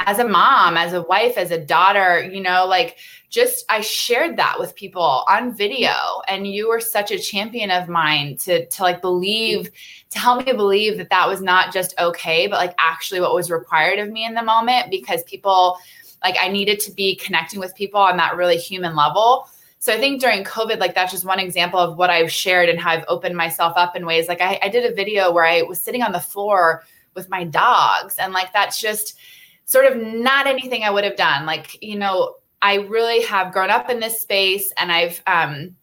as 0.00 0.18
a 0.18 0.28
mom, 0.28 0.76
as 0.76 0.92
a 0.92 1.02
wife, 1.02 1.38
as 1.38 1.50
a 1.50 1.64
daughter, 1.64 2.22
you 2.22 2.42
know, 2.42 2.66
like 2.66 2.96
just 3.30 3.64
I 3.68 3.80
shared 3.80 4.36
that 4.36 4.58
with 4.58 4.74
people 4.74 5.24
on 5.28 5.56
video. 5.56 5.92
And 6.28 6.46
you 6.46 6.68
were 6.68 6.80
such 6.80 7.10
a 7.10 7.18
champion 7.18 7.70
of 7.70 7.88
mine 7.88 8.36
to 8.38 8.66
to 8.66 8.82
like 8.82 9.00
believe 9.00 9.70
to 10.10 10.18
help 10.18 10.46
me 10.46 10.52
believe 10.52 10.98
that 10.98 11.10
that 11.10 11.28
was 11.28 11.40
not 11.40 11.72
just 11.72 11.94
okay, 11.98 12.46
but 12.46 12.56
like 12.56 12.74
actually 12.78 13.20
what 13.20 13.34
was 13.34 13.50
required 13.50 13.98
of 13.98 14.10
me 14.10 14.24
in 14.24 14.34
the 14.34 14.42
moment 14.42 14.90
because 14.90 15.22
people 15.24 15.78
like 16.22 16.36
I 16.40 16.48
needed 16.48 16.80
to 16.80 16.92
be 16.92 17.16
connecting 17.16 17.60
with 17.60 17.74
people 17.74 18.00
on 18.00 18.16
that 18.18 18.36
really 18.36 18.56
human 18.56 18.94
level 18.94 19.48
so 19.84 19.92
I 19.92 19.98
think 19.98 20.18
during 20.18 20.44
COVID, 20.44 20.78
like 20.78 20.94
that's 20.94 21.12
just 21.12 21.26
one 21.26 21.38
example 21.38 21.78
of 21.78 21.98
what 21.98 22.08
I've 22.08 22.32
shared 22.32 22.70
and 22.70 22.80
how 22.80 22.92
I've 22.92 23.04
opened 23.06 23.36
myself 23.36 23.74
up 23.76 23.94
in 23.94 24.06
ways. 24.06 24.28
Like 24.28 24.40
I, 24.40 24.58
I 24.62 24.70
did 24.70 24.90
a 24.90 24.94
video 24.94 25.30
where 25.30 25.44
I 25.44 25.60
was 25.60 25.78
sitting 25.78 26.02
on 26.02 26.12
the 26.12 26.20
floor 26.20 26.84
with 27.14 27.28
my 27.28 27.44
dogs, 27.44 28.16
and 28.16 28.32
like 28.32 28.50
that's 28.54 28.80
just 28.80 29.18
sort 29.66 29.84
of 29.84 29.98
not 29.98 30.46
anything 30.46 30.84
I 30.84 30.90
would 30.90 31.04
have 31.04 31.16
done. 31.16 31.44
Like, 31.44 31.82
you 31.82 31.98
know, 31.98 32.36
I 32.62 32.76
really 32.76 33.24
have 33.24 33.52
grown 33.52 33.68
up 33.68 33.90
in 33.90 34.00
this 34.00 34.22
space 34.22 34.72
and 34.78 34.90
I've 34.90 35.20
um 35.26 35.76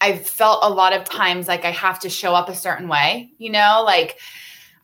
I've 0.00 0.24
felt 0.24 0.60
a 0.62 0.70
lot 0.70 0.92
of 0.92 1.02
times 1.02 1.48
like 1.48 1.64
I 1.64 1.72
have 1.72 1.98
to 2.02 2.08
show 2.08 2.36
up 2.36 2.48
a 2.48 2.54
certain 2.54 2.86
way, 2.86 3.32
you 3.38 3.50
know, 3.50 3.82
like 3.84 4.20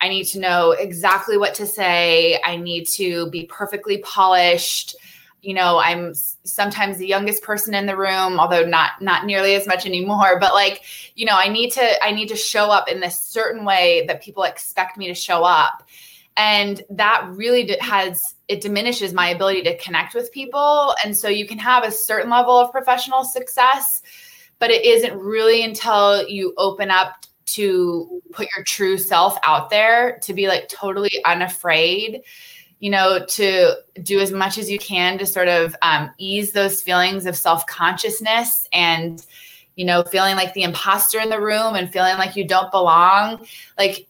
I 0.01 0.09
need 0.09 0.25
to 0.25 0.41
know 0.41 0.73
exactly 0.73 1.39
what 1.39 1.55
to 1.55 1.69
say. 1.69 2.41
I 2.45 2.57
need 2.57 2.89
to 2.97 3.31
be 3.31 3.47
perfectly 3.47 3.99
polished 3.99 4.97
you 5.47 5.55
know 5.55 5.79
i'm 5.79 6.13
sometimes 6.13 6.99
the 6.99 7.07
youngest 7.07 7.43
person 7.43 7.73
in 7.73 7.87
the 7.87 7.97
room 7.97 8.41
although 8.41 8.67
not 8.67 9.01
not 9.01 9.25
nearly 9.25 9.55
as 9.55 9.67
much 9.67 9.87
anymore 9.87 10.39
but 10.41 10.53
like 10.53 10.83
you 11.15 11.25
know 11.25 11.37
i 11.37 11.49
need 11.49 11.71
to 11.71 12.05
i 12.05 12.11
need 12.11 12.29
to 12.29 12.37
show 12.37 12.71
up 12.71 12.89
in 12.89 12.99
this 12.99 13.21
certain 13.21 13.65
way 13.65 14.05
that 14.09 14.21
people 14.21 14.43
expect 14.43 14.97
me 14.97 15.07
to 15.07 15.15
show 15.15 15.45
up. 15.45 15.85
And 16.39 16.83
that 16.91 17.27
really 17.31 17.79
has 17.81 18.35
it 18.47 18.61
diminishes 18.61 19.15
my 19.15 19.29
ability 19.29 19.63
to 19.63 19.79
connect 19.79 20.15
with 20.15 20.31
people. 20.33 20.95
And 21.03 21.17
so 21.17 21.29
you 21.29 21.47
can 21.47 21.59
have 21.59 21.83
a 21.83 21.91
certain 21.91 22.29
level 22.29 22.59
of 22.59 22.71
professional 22.73 23.25
success 23.25 24.03
but 24.59 24.71
it 24.71 24.85
isn't 24.85 25.19
really 25.19 25.63
until 25.63 26.27
you 26.29 26.55
open 26.57 26.91
up 26.91 27.27
to 27.47 28.23
put 28.33 28.49
your 28.57 28.65
true 28.65 28.99
self 28.99 29.39
out 29.43 29.71
there 29.71 30.19
to 30.23 30.35
be 30.35 30.49
like 30.49 30.69
totally 30.69 31.11
unafraid 31.25 32.23
you 32.81 32.91
know, 32.91 33.25
to 33.27 33.75
do 34.03 34.21
as 34.21 34.33
much 34.33 34.59
as 34.59 34.71
you 34.71 34.79
can 34.79 35.19
to 35.19 35.27
sort 35.27 35.49
of 35.49 35.75
um, 35.83 36.11
ease 36.19 36.53
those 36.53 36.83
feelings 36.83 37.27
of 37.27 37.37
self 37.37 37.67
consciousness 37.67 38.69
and, 38.73 39.25
you 39.77 39.85
know, 39.85 40.03
feeling 40.03 40.37
like 40.37 40.53
the 40.55 40.63
imposter 40.63 41.19
in 41.21 41.31
the 41.31 41.41
room 41.41 41.75
and 41.75 41.93
feeling 41.93 42.19
like 42.19 42.37
you 42.37 42.47
don't 42.47 42.71
belong. 42.71 43.47
Like, 43.79 44.07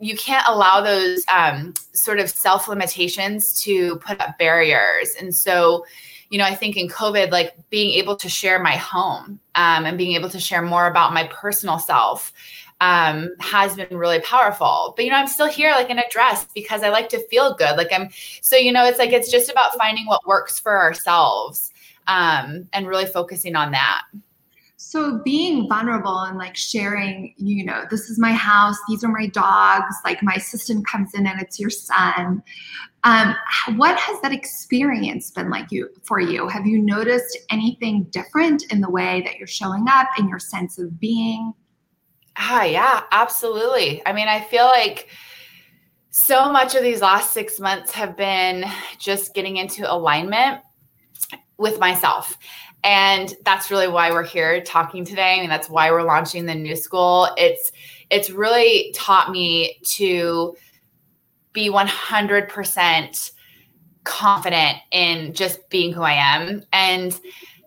you 0.00 0.16
can't 0.16 0.46
allow 0.46 0.80
those 0.80 1.24
um, 1.32 1.74
sort 1.92 2.20
of 2.20 2.30
self 2.30 2.68
limitations 2.68 3.60
to 3.62 3.96
put 3.96 4.20
up 4.20 4.38
barriers. 4.38 5.14
And 5.20 5.34
so, 5.34 5.84
you 6.30 6.38
know, 6.38 6.44
I 6.44 6.54
think 6.54 6.76
in 6.76 6.88
COVID, 6.88 7.30
like 7.30 7.54
being 7.70 7.94
able 7.94 8.16
to 8.16 8.28
share 8.28 8.60
my 8.60 8.76
home 8.76 9.40
um, 9.54 9.86
and 9.86 9.98
being 9.98 10.14
able 10.14 10.30
to 10.30 10.38
share 10.38 10.62
more 10.62 10.86
about 10.86 11.12
my 11.12 11.24
personal 11.24 11.78
self 11.78 12.32
um, 12.80 13.30
has 13.40 13.74
been 13.76 13.96
really 13.96 14.20
powerful. 14.20 14.94
But 14.96 15.04
you 15.04 15.10
know, 15.10 15.16
I'm 15.16 15.26
still 15.26 15.48
here 15.48 15.72
like 15.72 15.90
in 15.90 15.98
a 15.98 16.08
dress 16.10 16.46
because 16.54 16.82
I 16.82 16.90
like 16.90 17.08
to 17.10 17.26
feel 17.28 17.54
good. 17.54 17.76
Like 17.76 17.92
I'm 17.92 18.08
so 18.40 18.56
you 18.56 18.72
know, 18.72 18.84
it's 18.84 18.98
like 18.98 19.12
it's 19.12 19.30
just 19.30 19.50
about 19.50 19.76
finding 19.76 20.06
what 20.06 20.26
works 20.26 20.58
for 20.58 20.78
ourselves 20.78 21.72
um, 22.06 22.68
and 22.72 22.86
really 22.86 23.06
focusing 23.06 23.56
on 23.56 23.72
that. 23.72 24.02
So 24.80 25.18
being 25.24 25.68
vulnerable 25.68 26.20
and 26.20 26.38
like 26.38 26.56
sharing, 26.56 27.34
you 27.36 27.64
know, 27.64 27.84
this 27.90 28.08
is 28.08 28.18
my 28.18 28.32
house, 28.32 28.76
these 28.88 29.02
are 29.02 29.08
my 29.08 29.26
dogs, 29.26 29.94
like 30.04 30.22
my 30.22 30.34
assistant 30.34 30.86
comes 30.86 31.14
in 31.14 31.26
and 31.26 31.40
it's 31.40 31.58
your 31.58 31.68
son. 31.68 32.42
Um, 33.02 33.34
what 33.76 33.98
has 33.98 34.20
that 34.22 34.32
experience 34.32 35.32
been 35.32 35.50
like 35.50 35.66
you 35.72 35.90
for 36.04 36.20
you? 36.20 36.46
Have 36.46 36.64
you 36.64 36.80
noticed 36.80 37.38
anything 37.50 38.04
different 38.04 38.70
in 38.70 38.80
the 38.80 38.88
way 38.88 39.20
that 39.26 39.36
you're 39.36 39.48
showing 39.48 39.86
up 39.88 40.08
in 40.16 40.28
your 40.28 40.38
sense 40.38 40.78
of 40.78 40.98
being? 41.00 41.52
Ah, 42.38 42.62
yeah, 42.62 43.02
absolutely. 43.10 44.00
I 44.06 44.12
mean, 44.12 44.28
I 44.28 44.40
feel 44.40 44.66
like 44.66 45.08
so 46.10 46.50
much 46.50 46.76
of 46.76 46.82
these 46.82 47.02
last 47.02 47.32
six 47.32 47.58
months 47.58 47.90
have 47.92 48.16
been 48.16 48.64
just 48.98 49.34
getting 49.34 49.56
into 49.56 49.92
alignment 49.92 50.60
with 51.58 51.80
myself. 51.80 52.38
And 52.84 53.34
that's 53.44 53.72
really 53.72 53.88
why 53.88 54.12
we're 54.12 54.22
here 54.22 54.60
talking 54.62 55.04
today. 55.04 55.34
I 55.34 55.40
mean, 55.40 55.50
that's 55.50 55.68
why 55.68 55.90
we're 55.90 56.04
launching 56.04 56.46
the 56.46 56.54
new 56.54 56.76
school. 56.76 57.28
It's 57.36 57.72
it's 58.10 58.30
really 58.30 58.92
taught 58.94 59.30
me 59.30 59.80
to 59.84 60.56
be 61.52 61.68
100% 61.70 63.32
confident 64.04 64.78
in 64.92 65.34
just 65.34 65.68
being 65.68 65.92
who 65.92 66.02
i 66.02 66.12
am. 66.12 66.62
And 66.72 67.18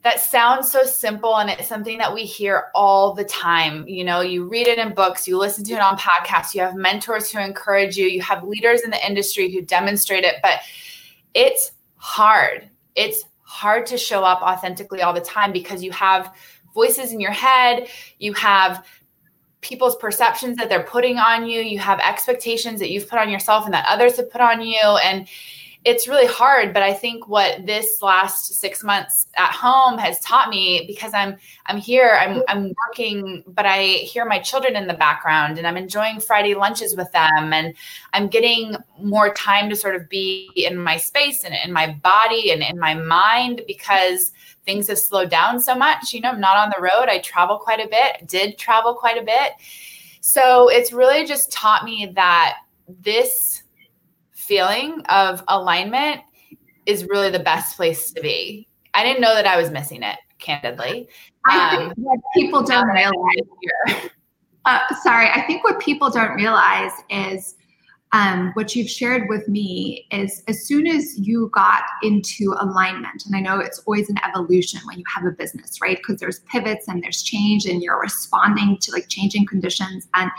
that 0.03 0.19
sounds 0.19 0.71
so 0.71 0.83
simple 0.83 1.37
and 1.37 1.49
it's 1.49 1.67
something 1.67 1.97
that 1.99 2.13
we 2.13 2.23
hear 2.23 2.65
all 2.73 3.13
the 3.13 3.23
time. 3.23 3.87
You 3.87 4.03
know 4.03 4.21
you 4.21 4.47
read 4.47 4.67
it 4.67 4.79
in 4.79 4.93
books 4.93 5.27
you 5.27 5.37
listen 5.37 5.63
to 5.65 5.73
it 5.73 5.81
on 5.81 5.97
podcasts 5.97 6.53
you 6.55 6.61
have 6.61 6.75
mentors 6.75 7.31
who 7.31 7.39
encourage 7.39 7.97
you 7.97 8.07
you 8.07 8.21
have 8.21 8.43
leaders 8.43 8.81
in 8.81 8.89
the 8.89 9.07
industry 9.07 9.51
who 9.51 9.61
demonstrate 9.61 10.23
it 10.23 10.35
but 10.41 10.61
it's 11.33 11.71
hard. 11.97 12.69
It's 12.95 13.23
hard 13.43 13.85
to 13.87 13.97
show 13.97 14.23
up 14.23 14.41
authentically 14.41 15.01
all 15.01 15.13
the 15.13 15.21
time 15.21 15.51
because 15.51 15.83
you 15.83 15.91
have 15.91 16.33
voices 16.73 17.11
in 17.11 17.19
your 17.19 17.31
head, 17.31 17.87
you 18.17 18.33
have 18.33 18.85
people's 19.61 19.95
perceptions 19.97 20.57
that 20.57 20.69
they're 20.69 20.83
putting 20.83 21.17
on 21.17 21.45
you, 21.45 21.61
you 21.61 21.77
have 21.77 21.99
expectations 21.99 22.79
that 22.79 22.89
you've 22.89 23.07
put 23.07 23.19
on 23.19 23.29
yourself 23.29 23.65
and 23.65 23.73
that 23.73 23.85
others 23.87 24.17
have 24.17 24.31
put 24.31 24.41
on 24.41 24.61
you 24.61 24.79
and 25.03 25.27
it's 25.83 26.07
really 26.07 26.27
hard 26.27 26.73
but 26.73 26.83
i 26.83 26.93
think 26.93 27.27
what 27.27 27.65
this 27.65 28.01
last 28.01 28.53
six 28.53 28.83
months 28.83 29.27
at 29.37 29.51
home 29.51 29.97
has 29.97 30.19
taught 30.19 30.49
me 30.49 30.85
because 30.87 31.13
i'm 31.13 31.35
i'm 31.65 31.77
here 31.77 32.17
i'm 32.19 32.43
i'm 32.47 32.73
working 32.87 33.43
but 33.47 33.65
i 33.65 33.81
hear 33.81 34.25
my 34.25 34.37
children 34.37 34.75
in 34.75 34.87
the 34.87 34.93
background 34.93 35.57
and 35.57 35.65
i'm 35.65 35.77
enjoying 35.77 36.19
friday 36.19 36.53
lunches 36.53 36.95
with 36.95 37.11
them 37.11 37.51
and 37.51 37.73
i'm 38.13 38.27
getting 38.27 38.75
more 38.99 39.33
time 39.33 39.69
to 39.69 39.75
sort 39.75 39.95
of 39.95 40.07
be 40.07 40.51
in 40.55 40.77
my 40.77 40.97
space 40.97 41.43
and 41.43 41.55
in 41.65 41.73
my 41.73 41.91
body 42.03 42.51
and 42.51 42.61
in 42.61 42.77
my 42.77 42.93
mind 42.93 43.61
because 43.65 44.31
things 44.65 44.87
have 44.87 44.99
slowed 44.99 45.29
down 45.29 45.59
so 45.59 45.73
much. 45.73 46.13
You 46.13 46.21
know 46.21 46.29
i'm 46.29 46.39
not 46.39 46.57
on 46.57 46.71
the 46.75 46.81
road. 46.81 47.09
I 47.09 47.19
travel 47.19 47.57
quite 47.57 47.79
a 47.79 47.89
bit 47.89 48.27
did 48.27 48.57
travel 48.57 48.93
quite 48.93 49.17
a 49.17 49.25
bit. 49.25 49.53
So 50.21 50.69
it's 50.69 50.93
really 50.93 51.25
just 51.25 51.51
taught 51.51 51.83
me 51.83 52.11
that 52.15 52.57
this 53.01 53.63
feeling 54.51 55.01
of 55.07 55.41
alignment 55.47 56.19
is 56.85 57.05
really 57.05 57.29
the 57.29 57.39
best 57.39 57.77
place 57.77 58.11
to 58.11 58.19
be. 58.19 58.67
I 58.93 59.01
didn't 59.01 59.21
know 59.21 59.33
that 59.33 59.47
I 59.47 59.55
was 59.55 59.71
missing 59.71 60.03
it, 60.03 60.17
candidly. 60.39 61.07
I 61.45 61.77
think 61.77 61.81
um, 61.83 61.93
what 61.95 62.19
people 62.35 62.61
don't 62.61 62.89
realize. 62.89 64.09
Uh, 64.65 64.79
sorry, 65.03 65.29
I 65.29 65.41
think 65.47 65.63
what 65.63 65.79
people 65.79 66.09
don't 66.09 66.33
realize 66.33 66.91
is 67.09 67.55
um, 68.11 68.51
what 68.55 68.75
you've 68.75 68.89
shared 68.89 69.29
with 69.29 69.47
me 69.47 70.05
is 70.11 70.43
as 70.49 70.67
soon 70.67 70.85
as 70.85 71.17
you 71.17 71.49
got 71.53 71.83
into 72.03 72.53
alignment, 72.59 73.25
and 73.25 73.33
I 73.33 73.39
know 73.39 73.59
it's 73.59 73.79
always 73.87 74.09
an 74.09 74.17
evolution 74.27 74.81
when 74.83 74.99
you 74.99 75.05
have 75.15 75.23
a 75.23 75.31
business, 75.31 75.79
right? 75.81 75.95
Because 75.95 76.19
there's 76.19 76.39
pivots 76.39 76.89
and 76.89 77.01
there's 77.01 77.23
change, 77.23 77.67
and 77.67 77.81
you're 77.81 78.01
responding 78.01 78.79
to 78.81 78.91
like 78.91 79.07
changing 79.07 79.45
conditions. 79.45 80.09
And 80.13 80.29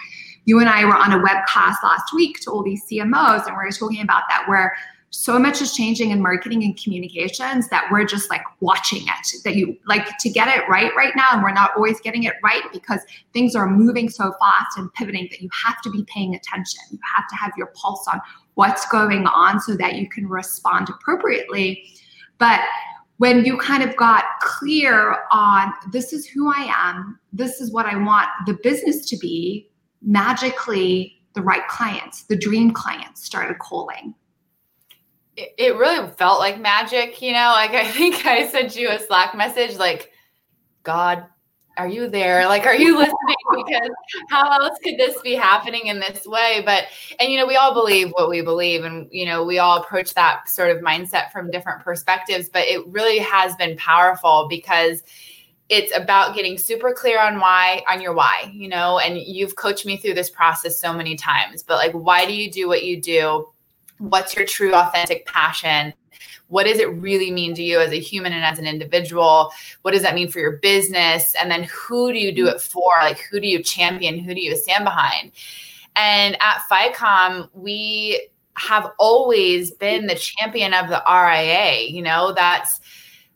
you 0.44 0.58
and 0.60 0.68
I 0.68 0.84
were 0.84 0.96
on 0.96 1.12
a 1.12 1.18
webcast 1.18 1.76
last 1.82 2.12
week 2.14 2.40
to 2.40 2.50
all 2.50 2.62
these 2.62 2.82
CMOs, 2.90 3.46
and 3.46 3.56
we 3.56 3.64
were 3.64 3.70
talking 3.70 4.02
about 4.02 4.22
that 4.28 4.44
where 4.48 4.74
so 5.14 5.38
much 5.38 5.60
is 5.60 5.74
changing 5.74 6.10
in 6.10 6.22
marketing 6.22 6.64
and 6.64 6.82
communications 6.82 7.68
that 7.68 7.86
we're 7.92 8.04
just 8.04 8.30
like 8.30 8.42
watching 8.60 9.02
it 9.02 9.42
that 9.44 9.56
you 9.56 9.76
like 9.86 10.08
to 10.18 10.30
get 10.30 10.48
it 10.48 10.66
right 10.70 10.90
right 10.96 11.12
now 11.14 11.26
and 11.32 11.42
we're 11.42 11.52
not 11.52 11.70
always 11.76 12.00
getting 12.00 12.24
it 12.24 12.32
right 12.42 12.62
because 12.72 13.00
things 13.34 13.54
are 13.54 13.68
moving 13.68 14.08
so 14.08 14.32
fast 14.40 14.78
and 14.78 14.92
pivoting 14.94 15.28
that 15.30 15.42
you 15.42 15.50
have 15.52 15.82
to 15.82 15.90
be 15.90 16.02
paying 16.04 16.34
attention. 16.34 16.80
You 16.90 16.98
have 17.14 17.28
to 17.28 17.36
have 17.36 17.52
your 17.58 17.66
pulse 17.74 18.06
on 18.10 18.22
what's 18.54 18.86
going 18.88 19.26
on 19.26 19.60
so 19.60 19.76
that 19.76 19.96
you 19.96 20.08
can 20.08 20.26
respond 20.26 20.88
appropriately. 20.88 21.84
But 22.38 22.60
when 23.18 23.44
you 23.44 23.58
kind 23.58 23.82
of 23.82 23.94
got 23.96 24.24
clear 24.40 25.18
on 25.30 25.74
this 25.92 26.14
is 26.14 26.26
who 26.26 26.50
i 26.50 26.72
am. 26.74 27.18
This 27.32 27.60
is 27.60 27.70
what 27.70 27.86
i 27.86 27.96
want 27.96 28.28
the 28.46 28.58
business 28.62 29.08
to 29.10 29.16
be 29.18 29.68
magically 30.02 31.22
the 31.34 31.42
right 31.42 31.66
clients, 31.68 32.24
the 32.24 32.36
dream 32.36 32.72
clients 32.72 33.24
started 33.24 33.58
calling. 33.58 34.14
It, 35.36 35.54
it 35.56 35.76
really 35.76 36.08
felt 36.10 36.40
like 36.40 36.60
magic, 36.60 37.22
you 37.22 37.32
know. 37.32 37.52
Like 37.54 37.70
I 37.74 37.90
think 37.90 38.26
I 38.26 38.46
sent 38.48 38.76
you 38.76 38.90
a 38.90 38.98
Slack 38.98 39.34
message, 39.34 39.76
like, 39.76 40.10
God, 40.82 41.24
are 41.78 41.88
you 41.88 42.08
there? 42.08 42.46
Like, 42.46 42.66
are 42.66 42.74
you 42.74 42.98
listening? 42.98 43.16
Because 43.54 43.90
how 44.28 44.50
else 44.50 44.78
could 44.82 44.98
this 44.98 45.20
be 45.22 45.34
happening 45.34 45.86
in 45.86 46.00
this 46.00 46.26
way? 46.26 46.62
But, 46.64 46.84
and 47.18 47.32
you 47.32 47.38
know, 47.38 47.46
we 47.46 47.56
all 47.56 47.72
believe 47.72 48.10
what 48.10 48.28
we 48.28 48.42
believe, 48.42 48.84
and 48.84 49.08
you 49.10 49.24
know, 49.24 49.44
we 49.44 49.58
all 49.58 49.80
approach 49.80 50.12
that 50.14 50.48
sort 50.48 50.70
of 50.70 50.82
mindset 50.82 51.30
from 51.30 51.50
different 51.50 51.82
perspectives. 51.82 52.48
But 52.48 52.66
it 52.66 52.86
really 52.88 53.18
has 53.18 53.56
been 53.56 53.76
powerful 53.76 54.46
because 54.50 55.02
it's 55.72 55.96
about 55.96 56.34
getting 56.34 56.58
super 56.58 56.92
clear 56.92 57.18
on 57.18 57.40
why 57.40 57.82
on 57.88 58.02
your 58.02 58.12
why 58.12 58.50
you 58.52 58.68
know? 58.68 58.98
And 58.98 59.16
you've 59.18 59.56
coached 59.56 59.86
me 59.86 59.96
through 59.96 60.12
this 60.12 60.28
process 60.28 60.78
so 60.78 60.92
many 60.92 61.16
times 61.16 61.62
but 61.62 61.76
like 61.76 61.92
why 61.92 62.26
do 62.26 62.34
you 62.34 62.50
do 62.50 62.68
what 62.68 62.84
you 62.84 63.00
do? 63.00 63.48
What's 63.96 64.36
your 64.36 64.44
true 64.44 64.74
authentic 64.74 65.24
passion? 65.24 65.94
What 66.48 66.66
does 66.66 66.78
it 66.78 66.92
really 66.92 67.30
mean 67.30 67.54
to 67.54 67.62
you 67.62 67.80
as 67.80 67.92
a 67.92 67.98
human 67.98 68.34
and 68.34 68.44
as 68.44 68.58
an 68.58 68.66
individual? 68.66 69.50
What 69.80 69.92
does 69.92 70.02
that 70.02 70.14
mean 70.14 70.28
for 70.28 70.40
your 70.40 70.58
business? 70.58 71.34
And 71.40 71.50
then 71.50 71.62
who 71.62 72.12
do 72.12 72.18
you 72.18 72.32
do 72.32 72.48
it 72.48 72.60
for? 72.60 72.90
Like 73.00 73.20
who 73.30 73.40
do 73.40 73.48
you 73.48 73.62
champion? 73.62 74.18
Who 74.18 74.34
do 74.34 74.42
you 74.42 74.54
stand 74.54 74.84
behind? 74.84 75.32
And 75.96 76.36
at 76.42 76.60
FiComm 76.70 77.48
we 77.54 78.28
have 78.58 78.90
always 78.98 79.70
been 79.70 80.06
the 80.06 80.16
champion 80.16 80.74
of 80.74 80.90
the 80.90 81.02
RIA 81.08 81.88
you 81.88 82.02
know? 82.02 82.34
That's 82.36 82.81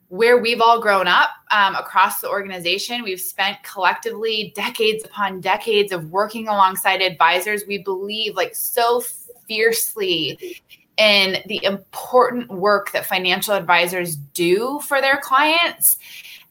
where 0.08 0.38
we've 0.38 0.60
all 0.60 0.80
grown 0.80 1.08
up 1.08 1.30
um, 1.50 1.74
across 1.74 2.20
the 2.20 2.28
organization. 2.28 3.02
We've 3.02 3.20
spent 3.20 3.62
collectively 3.62 4.52
decades 4.54 5.04
upon 5.04 5.40
decades 5.40 5.92
of 5.92 6.10
working 6.10 6.48
alongside 6.48 7.02
advisors. 7.02 7.64
We 7.66 7.78
believe 7.78 8.36
like 8.36 8.54
so 8.54 9.02
fiercely 9.48 10.62
in 10.96 11.38
the 11.46 11.62
important 11.64 12.50
work 12.50 12.92
that 12.92 13.06
financial 13.06 13.54
advisors 13.54 14.16
do 14.16 14.80
for 14.80 15.00
their 15.00 15.18
clients. 15.18 15.98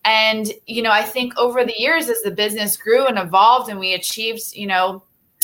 And, 0.04 0.52
you 0.68 0.84
know, 0.84 0.92
I 0.92 1.02
think 1.02 1.36
over 1.38 1.66
the 1.66 1.74
years, 1.78 2.10
as 2.10 2.22
the 2.22 2.32
business 2.32 2.78
grew 2.78 3.08
and 3.08 3.18
evolved 3.18 3.70
and 3.70 3.80
we 3.80 3.94
achieved, 3.94 4.56
you 4.56 4.68
know, 4.68 5.04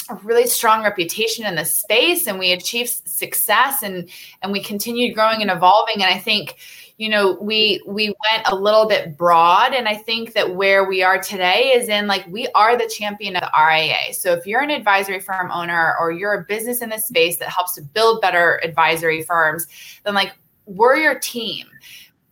a 0.09 0.15
really 0.23 0.45
strong 0.45 0.83
reputation 0.83 1.45
in 1.45 1.55
the 1.55 1.65
space 1.65 2.27
and 2.27 2.37
we 2.37 2.51
achieved 2.51 2.89
success 3.07 3.81
and 3.81 4.09
and 4.41 4.51
we 4.51 4.61
continued 4.61 5.13
growing 5.13 5.41
and 5.41 5.51
evolving 5.51 5.95
and 5.95 6.13
i 6.13 6.17
think 6.17 6.57
you 7.01 7.09
know 7.09 7.35
we 7.41 7.81
we 7.87 8.09
went 8.09 8.47
a 8.47 8.55
little 8.55 8.87
bit 8.87 9.17
broad 9.17 9.73
and 9.73 9.87
i 9.87 9.95
think 9.95 10.33
that 10.33 10.55
where 10.55 10.87
we 10.87 11.01
are 11.01 11.19
today 11.19 11.71
is 11.73 11.89
in 11.89 12.05
like 12.05 12.23
we 12.27 12.47
are 12.49 12.77
the 12.77 12.87
champion 12.87 13.35
of 13.35 13.41
the 13.41 13.51
ria 13.57 14.13
so 14.13 14.33
if 14.33 14.45
you're 14.45 14.61
an 14.61 14.69
advisory 14.69 15.19
firm 15.19 15.49
owner 15.51 15.95
or 15.99 16.11
you're 16.11 16.33
a 16.33 16.43
business 16.43 16.79
in 16.83 16.89
this 16.89 17.07
space 17.07 17.37
that 17.37 17.49
helps 17.49 17.73
to 17.73 17.81
build 17.81 18.21
better 18.21 18.61
advisory 18.63 19.23
firms 19.23 19.65
then 20.05 20.13
like 20.13 20.33
we're 20.67 20.95
your 20.95 21.17
team 21.17 21.65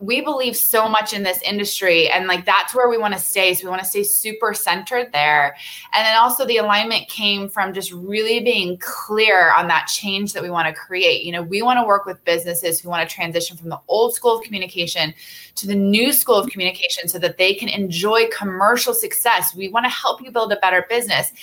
we 0.02 0.22
believe 0.22 0.56
so 0.56 0.88
much 0.88 1.12
in 1.14 1.24
this 1.24 1.42
industry 1.42 2.10
and 2.10 2.26
like 2.26 2.46
that's 2.46 2.74
where 2.74 2.88
we 2.88 2.98
want 2.98 3.14
to 3.14 3.20
stay 3.20 3.54
so 3.54 3.66
we 3.66 3.70
want 3.70 3.82
to 3.82 3.88
stay 3.88 4.04
super 4.04 4.54
centered 4.54 5.12
there. 5.12 5.58
And 5.94 6.06
then 6.06 6.16
also 6.16 6.46
the 6.46 6.58
alignment 6.58 7.10
came 7.10 7.50
from 7.50 7.74
just 7.74 7.92
really 7.92 8.40
being 8.40 8.78
clear 8.78 9.54
on 9.54 9.68
that 9.68 9.88
change 9.88 10.32
that 10.34 10.42
we 10.42 10.50
want 10.50 10.68
to 10.68 10.74
create. 10.74 11.26
You 11.26 11.34
know 11.34 11.44
we 11.44 11.62
want 11.62 11.80
to 11.80 11.86
work 11.86 12.06
with 12.06 12.24
businesses 12.24 12.80
who 12.80 12.90
want 12.90 13.08
to 13.08 13.14
transition 13.14 13.58
from 13.58 13.70
the 13.70 13.80
old 13.90 14.14
school 14.14 14.38
of 14.38 14.44
communication 14.44 15.14
to 15.56 15.68
the 15.68 15.76
new 15.76 16.14
school 16.14 16.36
of 16.36 16.50
communication 16.50 17.10
so 17.10 17.20
that 17.20 17.38
they 17.38 17.54
can 17.54 17.68
enjoy 17.68 18.28
commercial 18.30 18.94
success. 18.94 19.54
We 19.54 19.68
want 19.68 19.86
to 19.86 19.90
help 19.90 20.22
you 20.22 20.32
build 20.32 20.54
a 20.54 20.58
better 20.58 20.86
business. 20.90 21.34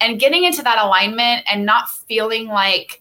And 0.00 0.18
getting 0.18 0.44
into 0.44 0.62
that 0.62 0.78
alignment 0.78 1.44
and 1.46 1.64
not 1.66 1.88
feeling 1.90 2.48
like 2.48 3.00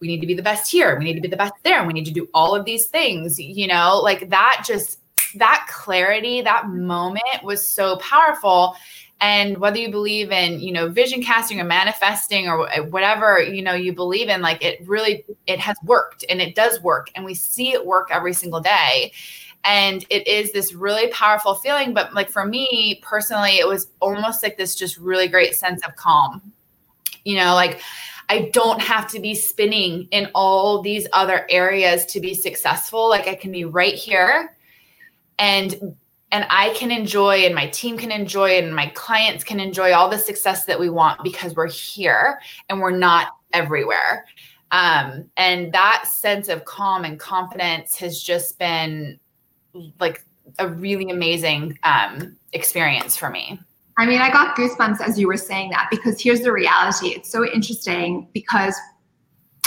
we 0.00 0.08
need 0.08 0.20
to 0.20 0.26
be 0.26 0.34
the 0.34 0.42
best 0.42 0.70
here 0.70 0.98
we 0.98 1.04
need 1.04 1.14
to 1.14 1.20
be 1.20 1.28
the 1.28 1.36
best 1.36 1.54
there 1.64 1.78
and 1.78 1.86
we 1.86 1.92
need 1.92 2.04
to 2.06 2.12
do 2.12 2.28
all 2.34 2.54
of 2.54 2.64
these 2.64 2.86
things 2.86 3.38
you 3.38 3.66
know 3.66 4.00
like 4.02 4.28
that 4.28 4.64
just 4.66 4.98
that 5.36 5.66
clarity 5.70 6.40
that 6.42 6.68
moment 6.68 7.42
was 7.42 7.66
so 7.66 7.96
powerful. 7.96 8.76
And 9.20 9.58
whether 9.58 9.78
you 9.78 9.90
believe 9.90 10.30
in 10.30 10.60
you 10.60 10.72
know 10.72 10.88
vision 10.88 11.22
casting 11.22 11.60
or 11.60 11.64
manifesting 11.64 12.48
or 12.48 12.68
whatever 12.84 13.42
you 13.42 13.62
know 13.62 13.74
you 13.74 13.92
believe 13.92 14.28
in 14.28 14.40
like 14.42 14.64
it 14.64 14.86
really 14.86 15.24
it 15.48 15.58
has 15.58 15.76
worked 15.82 16.24
and 16.28 16.40
it 16.40 16.54
does 16.54 16.80
work 16.82 17.10
and 17.14 17.24
we 17.24 17.34
see 17.34 17.72
it 17.72 17.84
work 17.84 18.08
every 18.12 18.32
single 18.32 18.60
day. 18.60 19.12
And 19.64 20.06
it 20.08 20.26
is 20.28 20.52
this 20.52 20.72
really 20.72 21.08
powerful 21.08 21.56
feeling 21.56 21.94
but 21.94 22.14
like 22.14 22.30
for 22.30 22.44
me 22.44 23.00
personally 23.02 23.58
it 23.58 23.66
was 23.66 23.88
almost 24.00 24.42
like 24.42 24.56
this 24.56 24.76
just 24.76 24.98
really 24.98 25.26
great 25.26 25.56
sense 25.56 25.84
of 25.84 25.96
calm. 25.96 26.52
You 27.24 27.38
know 27.38 27.54
like 27.54 27.80
I 28.28 28.50
don't 28.52 28.80
have 28.80 29.08
to 29.12 29.20
be 29.20 29.34
spinning 29.34 30.08
in 30.10 30.30
all 30.34 30.82
these 30.82 31.06
other 31.12 31.46
areas 31.48 32.04
to 32.06 32.20
be 32.20 32.34
successful. 32.34 33.08
Like 33.08 33.26
I 33.26 33.34
can 33.34 33.52
be 33.52 33.64
right 33.64 33.94
here 33.94 34.54
and 35.38 35.96
and 36.30 36.46
I 36.50 36.70
can 36.74 36.90
enjoy 36.90 37.46
and 37.46 37.54
my 37.54 37.68
team 37.68 37.96
can 37.96 38.12
enjoy 38.12 38.58
and 38.58 38.74
my 38.74 38.88
clients 38.88 39.44
can 39.44 39.60
enjoy 39.60 39.94
all 39.94 40.10
the 40.10 40.18
success 40.18 40.66
that 40.66 40.78
we 40.78 40.90
want 40.90 41.22
because 41.24 41.54
we're 41.54 41.70
here 41.70 42.38
and 42.68 42.80
we're 42.80 42.90
not 42.90 43.28
everywhere. 43.54 44.26
Um, 44.70 45.30
and 45.38 45.72
that 45.72 46.04
sense 46.06 46.48
of 46.48 46.66
calm 46.66 47.04
and 47.04 47.18
confidence 47.18 47.96
has 47.96 48.22
just 48.22 48.58
been 48.58 49.18
like 49.98 50.22
a 50.58 50.68
really 50.68 51.10
amazing 51.10 51.78
um, 51.82 52.36
experience 52.52 53.16
for 53.16 53.30
me. 53.30 53.58
I 53.98 54.06
mean, 54.06 54.20
I 54.20 54.30
got 54.30 54.56
goosebumps 54.56 55.00
as 55.00 55.18
you 55.18 55.26
were 55.26 55.36
saying 55.36 55.70
that 55.70 55.88
because 55.90 56.22
here's 56.22 56.40
the 56.40 56.52
reality. 56.52 57.08
It's 57.08 57.30
so 57.30 57.44
interesting 57.44 58.28
because 58.32 58.76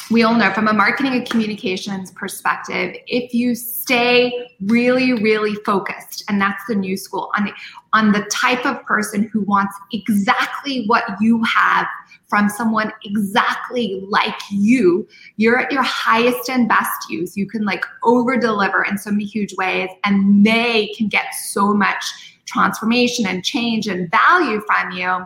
we 0.09 0.23
all 0.23 0.35
know 0.35 0.51
from 0.53 0.67
a 0.67 0.73
marketing 0.73 1.13
and 1.13 1.29
communications 1.29 2.11
perspective, 2.11 2.95
if 3.07 3.33
you 3.33 3.55
stay 3.55 4.49
really, 4.61 5.13
really 5.21 5.55
focused, 5.65 6.23
and 6.27 6.39
that's 6.39 6.63
the 6.67 6.75
new 6.75 6.97
school, 6.97 7.31
on 7.37 7.45
the, 7.45 7.53
on 7.93 8.11
the 8.11 8.21
type 8.31 8.65
of 8.65 8.83
person 8.85 9.29
who 9.31 9.41
wants 9.41 9.73
exactly 9.91 10.85
what 10.87 11.03
you 11.19 11.43
have 11.43 11.87
from 12.27 12.49
someone 12.49 12.91
exactly 13.03 14.05
like 14.07 14.35
you, 14.49 15.07
you're 15.35 15.59
at 15.59 15.71
your 15.71 15.83
highest 15.83 16.49
and 16.49 16.67
best 16.67 17.09
use. 17.09 17.35
You 17.35 17.47
can 17.47 17.65
like 17.65 17.83
over 18.03 18.37
deliver 18.37 18.83
in 18.83 18.97
so 18.97 19.11
many 19.11 19.25
huge 19.25 19.53
ways, 19.55 19.89
and 20.05 20.45
they 20.45 20.93
can 20.97 21.09
get 21.09 21.33
so 21.35 21.73
much 21.73 22.30
transformation 22.45 23.25
and 23.27 23.43
change 23.43 23.87
and 23.87 24.09
value 24.11 24.61
from 24.67 24.91
you. 24.91 25.25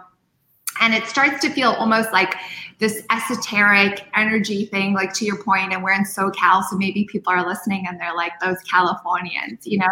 And 0.81 0.93
it 0.93 1.05
starts 1.05 1.39
to 1.41 1.49
feel 1.49 1.71
almost 1.71 2.11
like 2.11 2.35
this 2.79 3.05
esoteric 3.09 4.05
energy 4.15 4.65
thing, 4.65 4.93
like 4.93 5.13
to 5.13 5.25
your 5.25 5.41
point, 5.41 5.71
and 5.71 5.81
we're 5.81 5.93
in 5.93 6.03
SoCal, 6.03 6.63
so 6.63 6.75
maybe 6.77 7.05
people 7.05 7.31
are 7.31 7.47
listening 7.47 7.85
and 7.87 7.99
they're 7.99 8.15
like 8.15 8.33
those 8.41 8.57
Californians, 8.69 9.65
you 9.65 9.77
know. 9.77 9.87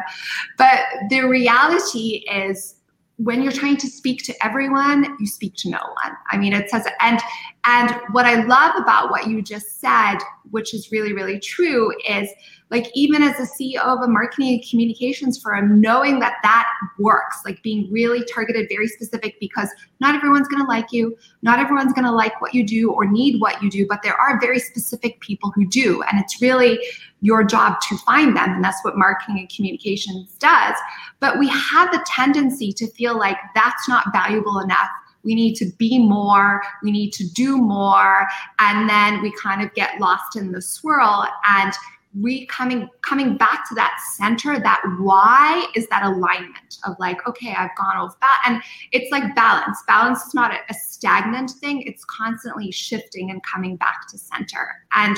But 0.58 0.80
the 1.10 1.22
reality 1.22 2.26
is 2.30 2.76
when 3.18 3.42
you're 3.42 3.54
trying 3.54 3.78
to 3.78 3.88
speak 3.88 4.24
to 4.24 4.46
everyone, 4.46 5.16
you 5.20 5.28
speak 5.28 5.54
to 5.58 5.70
no 5.70 5.78
one. 5.78 6.18
I 6.32 6.38
mean, 6.38 6.52
it 6.52 6.70
says, 6.70 6.86
and 7.00 7.22
and 7.66 7.96
what 8.12 8.26
I 8.26 8.44
love 8.44 8.76
about 8.78 9.10
what 9.10 9.28
you 9.28 9.42
just 9.42 9.80
said, 9.80 10.18
which 10.52 10.74
is 10.74 10.92
really, 10.92 11.14
really 11.14 11.40
true, 11.40 11.94
is 12.08 12.30
like 12.70 12.90
even 12.94 13.22
as 13.22 13.40
a 13.40 13.44
CEO 13.44 13.82
of 13.82 14.02
a 14.02 14.08
marketing 14.08 14.56
and 14.56 14.66
communications 14.68 15.40
firm, 15.40 15.80
knowing 15.80 16.20
that 16.20 16.38
that 16.44 16.68
works, 16.98 17.42
like 17.46 17.62
being 17.62 17.90
really 17.92 18.26
targeted, 18.26 18.68
very 18.68 18.88
specific, 18.88 19.40
because 19.40 19.70
not 20.00 20.16
everyone's 20.16 20.48
going 20.48 20.62
to 20.62 20.68
like 20.68 20.92
you, 20.92 21.16
not 21.42 21.60
everyone's 21.60 21.94
going 21.94 22.06
to 22.06 22.12
like 22.12 22.42
what 22.42 22.54
you 22.54 22.66
do 22.66 22.92
or 22.92 23.06
need 23.06 23.40
what 23.40 23.62
you 23.62 23.70
do, 23.70 23.86
but 23.88 24.02
there 24.02 24.16
are 24.16 24.42
very 24.42 24.60
specific 24.60 25.20
people 25.20 25.52
who 25.52 25.66
do, 25.68 26.02
and 26.04 26.20
it's 26.20 26.42
really 26.42 26.80
your 27.22 27.44
job 27.44 27.80
to 27.88 27.98
find 28.00 28.36
them, 28.36 28.56
and 28.56 28.64
that's 28.64 28.84
what 28.84 28.98
marketing 28.98 29.40
and 29.40 29.50
communications 29.50 30.34
does. 30.40 30.76
But 31.20 31.40
we 31.40 31.48
have 31.48 31.92
the 31.92 32.04
tendency 32.08 32.74
to 32.74 32.88
feel 32.88 33.18
like 33.18 33.38
that's 33.56 33.88
not 33.88 34.12
valuable 34.12 34.60
enough 34.60 34.90
we 35.24 35.36
need 35.36 35.56
to 35.56 35.66
be 35.78 36.00
more 36.00 36.62
we 36.84 36.92
need 36.92 37.12
to 37.12 37.28
do 37.34 37.58
more 37.58 38.28
and 38.60 38.90
then 38.90 39.22
we 39.22 39.34
kind 39.42 39.62
of 39.62 39.74
get 39.74 40.00
lost 40.00 40.36
in 40.36 40.52
the 40.52 40.62
swirl 40.62 41.28
and 41.56 41.74
re 42.16 42.46
coming 42.46 42.88
coming 43.02 43.38
back 43.38 43.68
to 43.68 43.74
that 43.74 43.98
center 44.16 44.60
that 44.60 44.82
why 45.00 45.66
is 45.76 45.88
that 45.88 46.04
alignment 46.04 46.78
of 46.86 46.96
like 47.00 47.26
okay 47.28 47.56
i've 47.58 47.76
gone 47.76 47.98
off 47.98 48.20
that 48.20 48.44
and 48.46 48.62
it's 48.92 49.12
like 49.12 49.36
balance. 49.36 49.80
Balance 49.88 50.24
is 50.28 50.34
not 50.34 50.52
a, 50.52 50.58
a 50.70 50.74
stagnant 50.74 51.52
thing 51.52 51.82
it's 51.82 52.06
constantly 52.06 52.72
shifting 52.72 53.32
and 53.32 53.42
coming 53.44 53.76
back 53.78 54.08
to 54.10 54.18
center 54.18 54.76
and 54.94 55.18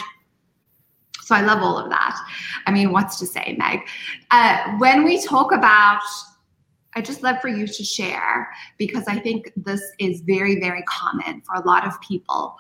so 1.22 1.36
i 1.36 1.41
love 1.41 1.62
all 1.62 1.78
of 1.78 1.89
that. 1.89 2.18
I 2.65 2.72
mean 2.72 2.91
what's 2.91 3.20
to 3.20 3.26
say 3.26 3.56
meg? 3.58 3.82
Uh, 4.32 4.78
when 4.78 5.04
we 5.04 5.22
talk 5.22 5.52
about 5.52 6.02
I 6.96 7.02
just 7.02 7.24
love 7.24 7.42
for 7.42 7.50
you 7.50 7.68
to 7.68 7.84
share 7.84 8.50
because 8.78 9.06
I 9.08 9.20
think 9.20 9.52
this 9.56 9.82
is 10.00 10.22
very, 10.22 10.60
very 10.60 10.84
common 10.84 11.42
for 11.42 11.56
a 11.56 11.66
lot 11.66 11.86
of 11.86 12.00
people 12.02 12.56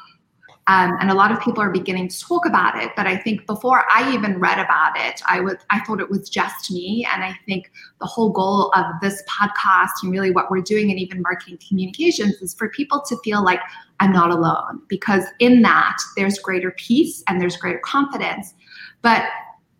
um, 0.67 0.97
and 0.99 1.11
a 1.11 1.13
lot 1.13 1.31
of 1.31 1.39
people 1.39 1.61
are 1.61 1.69
beginning 1.69 2.07
to 2.07 2.19
talk 2.19 2.45
about 2.45 2.81
it. 2.81 2.91
But 2.95 3.05
I 3.05 3.17
think 3.17 3.45
before 3.45 3.83
I 3.93 4.11
even 4.13 4.39
read 4.39 4.57
about 4.57 4.97
it, 4.97 5.21
I 5.27 5.39
would 5.39 5.59
I 5.69 5.79
thought 5.81 5.99
it 5.99 6.09
was 6.09 6.27
just 6.27 6.71
me. 6.71 7.07
And 7.13 7.23
I 7.23 7.37
think 7.45 7.71
the 7.99 8.07
whole 8.07 8.31
goal 8.31 8.71
of 8.75 8.85
this 9.01 9.21
podcast 9.29 9.89
and 10.01 10.11
really 10.11 10.31
what 10.31 10.49
we're 10.49 10.61
doing 10.61 10.89
and 10.89 10.99
even 10.99 11.21
marketing 11.21 11.59
communications 11.67 12.41
is 12.41 12.55
for 12.55 12.69
people 12.69 13.01
to 13.01 13.15
feel 13.23 13.43
like 13.43 13.59
I'm 13.99 14.11
not 14.11 14.31
alone 14.31 14.81
because 14.89 15.23
in 15.39 15.61
that 15.61 15.97
there's 16.17 16.39
greater 16.39 16.71
peace 16.71 17.23
and 17.27 17.39
there's 17.39 17.57
greater 17.57 17.81
confidence. 17.85 18.55
But 19.03 19.25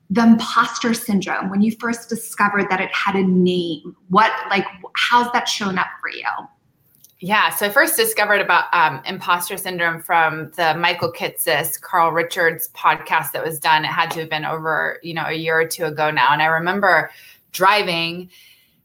the 0.10 0.24
imposter 0.24 0.94
syndrome, 0.94 1.50
when 1.50 1.62
you 1.62 1.72
first 1.72 2.10
discovered 2.10 2.70
that 2.70 2.80
it 2.80 2.94
had 2.94 3.16
a 3.16 3.24
name, 3.24 3.96
what 4.10 4.32
like 4.50 4.66
how's 4.96 5.32
that 5.32 5.48
shown 5.48 5.78
up 5.78 5.88
for 6.02 6.10
you? 6.10 6.24
Yeah, 7.20 7.50
so 7.50 7.66
I 7.66 7.70
first 7.70 7.96
discovered 7.96 8.42
about 8.42 8.66
um, 8.74 9.02
imposter 9.06 9.58
syndrome 9.58 10.02
from 10.02 10.52
the 10.58 10.76
Michael 10.76 11.12
Kitces, 11.12 11.80
Carl 11.80 12.12
Richards 12.12 12.70
podcast 12.76 13.32
that 13.32 13.44
was 13.44 13.58
done. 13.58 13.86
It 13.86 13.88
had 13.88 14.12
to 14.12 14.20
have 14.20 14.30
been 14.30 14.46
over, 14.46 15.00
you 15.02 15.14
know, 15.14 15.26
a 15.26 15.34
year 15.34 15.60
or 15.60 15.66
two 15.66 15.86
ago 15.86 16.12
now. 16.12 16.34
And 16.34 16.42
I 16.42 16.48
remember 16.48 17.10
driving 17.52 18.30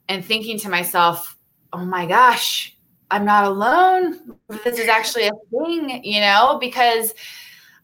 and 0.09 0.25
thinking 0.25 0.59
to 0.61 0.69
myself, 0.69 1.37
oh 1.73 1.85
my 1.85 2.07
gosh, 2.07 2.77
I'm 3.11 3.25
not 3.25 3.45
alone. 3.45 4.37
This 4.65 4.79
is 4.79 4.89
actually 4.89 5.27
a 5.27 5.33
thing, 5.51 6.05
you 6.05 6.21
know, 6.21 6.57
because 6.61 7.13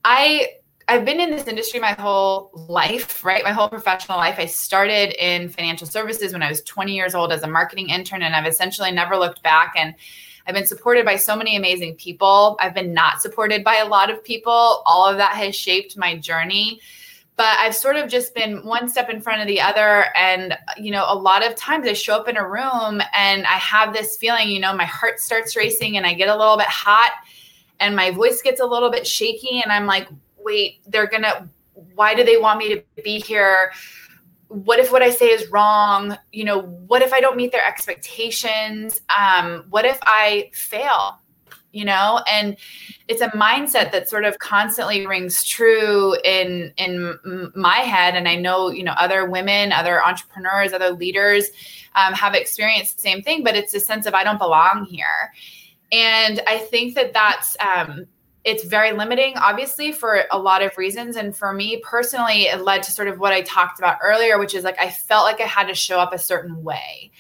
I 0.05 0.49
I've 0.89 1.05
been 1.05 1.19
in 1.19 1.31
this 1.31 1.49
industry 1.49 1.81
my 1.81 1.93
whole 1.93 2.51
life, 2.69 3.25
right? 3.25 3.43
My 3.43 3.51
whole 3.51 3.69
professional 3.69 4.19
life. 4.19 4.37
I 4.39 4.47
started 4.47 5.13
in 5.23 5.49
financial 5.49 5.87
services 5.87 6.33
when 6.33 6.45
I 6.45 6.49
was 6.49 6.63
20 6.63 6.95
years 6.95 7.15
old 7.15 7.33
as 7.33 7.43
a 7.43 7.49
marketing 7.49 7.91
intern, 7.91 8.23
and 8.23 8.37
I've 8.37 8.47
essentially 8.47 8.93
never 8.93 9.17
looked 9.17 9.43
back. 9.43 9.73
And 9.77 9.95
I've 10.47 10.55
been 10.55 10.67
supported 10.67 11.05
by 11.05 11.17
so 11.17 11.35
many 11.35 11.57
amazing 11.57 11.97
people. 11.97 12.57
I've 12.61 12.75
been 12.75 12.95
not 12.95 13.21
supported 13.21 13.65
by 13.65 13.77
a 13.77 13.87
lot 13.87 14.11
of 14.11 14.23
people. 14.23 14.83
All 14.87 15.05
of 15.07 15.17
that 15.17 15.33
has 15.33 15.57
shaped 15.57 15.97
my 15.97 16.17
journey. 16.17 16.81
But 17.35 17.59
I've 17.59 17.75
sort 17.75 17.97
of 17.97 18.09
just 18.09 18.33
been 18.33 18.65
one 18.65 18.89
step 18.89 19.11
in 19.11 19.21
front 19.21 19.43
of 19.43 19.49
the 19.49 19.61
other. 19.61 20.07
And, 20.17 20.57
you 20.79 20.93
know, 20.93 21.05
a 21.09 21.15
lot 21.15 21.45
of 21.45 21.57
times 21.57 21.87
I 21.89 21.95
show 21.95 22.15
up 22.15 22.29
in 22.29 22.37
a 22.37 22.49
room 22.49 23.03
and 23.13 23.45
I 23.45 23.59
have 23.59 23.93
this 23.93 24.17
feeling, 24.17 24.49
you 24.49 24.61
know, 24.61 24.75
my 24.75 24.87
heart 24.87 25.19
starts 25.19 25.57
racing 25.57 25.97
and 25.97 26.07
I 26.07 26.15
get 26.15 26.29
a 26.29 26.37
little 26.37 26.57
bit 26.57 26.69
hot 26.69 27.11
and 27.81 27.95
my 27.95 28.11
voice 28.11 28.41
gets 28.41 28.61
a 28.61 28.65
little 28.65 28.91
bit 28.91 29.07
shaky. 29.07 29.61
And 29.63 29.71
I'm 29.71 29.85
like, 29.85 30.09
wait, 30.47 30.81
they're 30.87 31.09
going 31.09 31.25
to, 31.25 31.47
why 31.95 32.15
do 32.15 32.25
they 32.25 32.39
want 32.39 32.59
me 32.59 32.75
to 32.75 32.83
be 33.03 33.19
here? 33.21 33.73
what 34.49 34.79
if 34.79 34.93
what 34.93 35.03
I 35.03 35.11
say 35.11 35.27
is 35.27 35.51
wrong? 35.51 36.17
You 36.33 36.45
know, 36.45 36.63
what 36.63 37.03
if 37.03 37.13
I 37.13 37.21
don't 37.21 37.37
meet 37.37 37.53
their 37.53 37.67
expectations? 37.67 39.01
Um, 39.17 39.65
what 39.71 39.85
if 39.85 39.99
I 40.03 40.51
fail? 40.53 41.21
You 41.73 41.85
know, 41.85 42.23
and 42.31 42.57
it's 43.07 43.21
a 43.21 43.29
mindset 43.31 43.93
that 43.93 44.09
sort 44.09 44.25
of 44.25 44.39
constantly 44.39 45.07
rings 45.07 45.45
true 45.45 46.17
in 46.25 46.73
in 46.79 47.51
my 47.55 47.79
head. 47.79 48.15
And 48.15 48.29
I 48.29 48.37
know, 48.37 48.71
you 48.71 48.83
know, 48.83 48.95
other 48.97 49.29
women, 49.29 49.73
other 49.73 50.03
entrepreneurs, 50.03 50.73
other 50.73 50.91
leaders 50.91 51.51
um, 51.95 52.15
have 52.15 52.35
experienced 52.35 52.97
the 52.97 53.03
same 53.03 53.23
thing. 53.23 53.45
But 53.45 53.57
it's 53.57 53.75
a 53.75 53.81
sense 53.81 54.07
of 54.07 54.15
I 54.15 54.25
don't 54.25 54.39
belong 54.39 54.87
here, 54.87 55.33
and 55.93 56.41
I 56.47 56.59
think 56.59 56.95
that 56.95 57.13
that's 57.13 57.57
um, 57.61 58.07
it's 58.47 58.63
very 58.63 58.93
limiting, 58.93 59.37
obviously, 59.37 59.91
for 59.91 60.23
a 60.31 60.39
lot 60.39 60.63
of 60.63 60.79
reasons. 60.79 61.17
And 61.17 61.37
for 61.37 61.53
me 61.53 61.83
personally, 61.85 62.43
it 62.45 62.63
led 62.63 62.85
to 62.85 62.93
sort 62.93 63.09
of 63.09 63.19
what 63.19 63.33
I 63.33 63.43
talked 63.43 63.81
about 63.81 63.99
earlier, 64.01 64.39
which 64.39 64.55
is 64.55 64.63
like 64.63 64.81
I 64.81 64.89
felt 64.89 65.25
like 65.25 65.41
I 65.41 65.47
had 65.49 65.67
to 65.67 65.75
show 65.75 65.99
up 65.99 66.15
a 66.15 66.19
certain 66.19 66.63
way. 66.63 67.11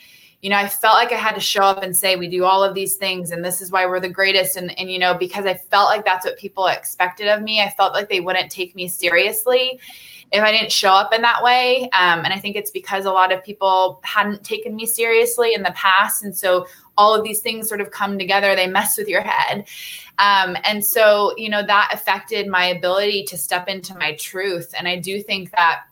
You 0.40 0.50
know, 0.50 0.56
I 0.56 0.68
felt 0.68 0.94
like 0.94 1.10
I 1.10 1.16
had 1.16 1.34
to 1.34 1.40
show 1.40 1.62
up 1.62 1.82
and 1.82 1.96
say, 1.96 2.14
we 2.14 2.28
do 2.28 2.44
all 2.44 2.62
of 2.62 2.74
these 2.74 2.94
things 2.94 3.32
and 3.32 3.44
this 3.44 3.60
is 3.60 3.72
why 3.72 3.86
we're 3.86 3.98
the 3.98 4.08
greatest. 4.08 4.56
And, 4.56 4.78
and, 4.78 4.88
you 4.88 5.00
know, 5.00 5.14
because 5.14 5.46
I 5.46 5.54
felt 5.54 5.88
like 5.88 6.04
that's 6.04 6.24
what 6.24 6.38
people 6.38 6.68
expected 6.68 7.26
of 7.26 7.42
me, 7.42 7.60
I 7.60 7.70
felt 7.70 7.92
like 7.92 8.08
they 8.08 8.20
wouldn't 8.20 8.52
take 8.52 8.76
me 8.76 8.86
seriously 8.86 9.80
if 10.32 10.42
I 10.42 10.50
didn't 10.50 10.72
show 10.72 10.90
up 10.90 11.14
in 11.14 11.22
that 11.22 11.42
way. 11.42 11.84
Um, 11.92 12.24
and 12.24 12.32
I 12.32 12.38
think 12.38 12.56
it's 12.56 12.70
because 12.70 13.04
a 13.04 13.12
lot 13.12 13.32
of 13.32 13.44
people 13.44 14.00
hadn't 14.04 14.44
taken 14.44 14.74
me 14.74 14.86
seriously 14.86 15.54
in 15.54 15.62
the 15.62 15.72
past. 15.72 16.24
And 16.24 16.36
so 16.36 16.66
all 16.98 17.14
of 17.14 17.24
these 17.24 17.40
things 17.40 17.68
sort 17.68 17.80
of 17.80 17.90
come 17.90 18.18
together, 18.18 18.56
they 18.56 18.66
mess 18.66 18.98
with 18.98 19.08
your 19.08 19.22
head. 19.22 19.66
Um, 20.18 20.56
and 20.64 20.84
so, 20.84 21.34
you 21.36 21.48
know, 21.48 21.64
that 21.64 21.90
affected 21.92 22.48
my 22.48 22.66
ability 22.66 23.24
to 23.24 23.36
step 23.36 23.68
into 23.68 23.96
my 23.96 24.14
truth. 24.14 24.74
And 24.76 24.88
I 24.88 24.98
do 24.98 25.22
think 25.22 25.50
that 25.52 25.82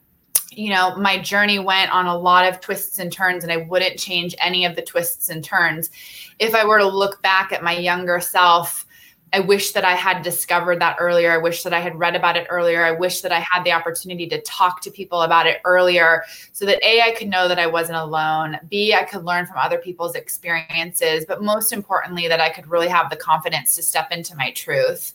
you 0.57 0.71
know, 0.71 0.95
my 0.97 1.19
journey 1.19 1.59
went 1.59 1.91
on 1.91 2.07
a 2.07 2.17
lot 2.17 2.47
of 2.47 2.61
twists 2.61 2.99
and 2.99 3.13
turns, 3.13 3.43
and 3.43 3.53
I 3.53 3.59
wouldn't 3.69 3.99
change 3.99 4.35
any 4.41 4.65
of 4.65 4.77
the 4.77 4.83
twists 4.83 5.29
and 5.29 5.43
turns. 5.43 5.91
If 6.39 6.55
I 6.55 6.65
were 6.65 6.79
to 6.79 6.87
look 6.87 7.21
back 7.23 7.53
at 7.53 7.63
my 7.63 7.77
younger 7.77 8.21
self, 8.21 8.87
I 9.35 9.41
wish 9.41 9.73
that 9.73 9.85
I 9.85 9.95
had 9.95 10.23
discovered 10.23 10.81
that 10.81 10.97
earlier. 11.01 11.33
I 11.33 11.39
wish 11.39 11.65
that 11.65 11.75
I 11.75 11.81
had 11.81 11.99
read 11.99 12.15
about 12.15 12.37
it 12.37 12.47
earlier. 12.49 12.85
I 12.85 12.93
wish 12.93 13.21
that 13.23 13.33
I 13.33 13.41
had 13.41 13.65
the 13.65 13.73
opportunity 13.73 14.29
to 14.29 14.41
talk 14.43 14.81
to 14.83 14.93
people 14.93 15.23
about 15.23 15.49
it 15.49 15.61
earlier 15.65 16.23
so 16.53 16.65
that 16.67 16.81
A, 16.85 17.01
I 17.01 17.11
could 17.19 17.27
know 17.27 17.49
that 17.49 17.59
I 17.59 17.67
wasn't 17.67 17.99
alone. 17.99 18.61
B, 18.71 18.95
I 18.95 19.03
could 19.03 19.25
learn 19.25 19.47
from 19.47 19.57
other 19.57 19.79
people's 19.79 20.15
experiences. 20.15 21.25
But 21.27 21.43
most 21.43 21.73
importantly, 21.73 22.29
that 22.29 22.39
I 22.39 22.49
could 22.49 22.69
really 22.69 22.87
have 22.87 23.11
the 23.11 23.17
confidence 23.17 23.75
to 23.75 23.83
step 23.83 24.13
into 24.13 24.37
my 24.37 24.53
truth 24.53 25.15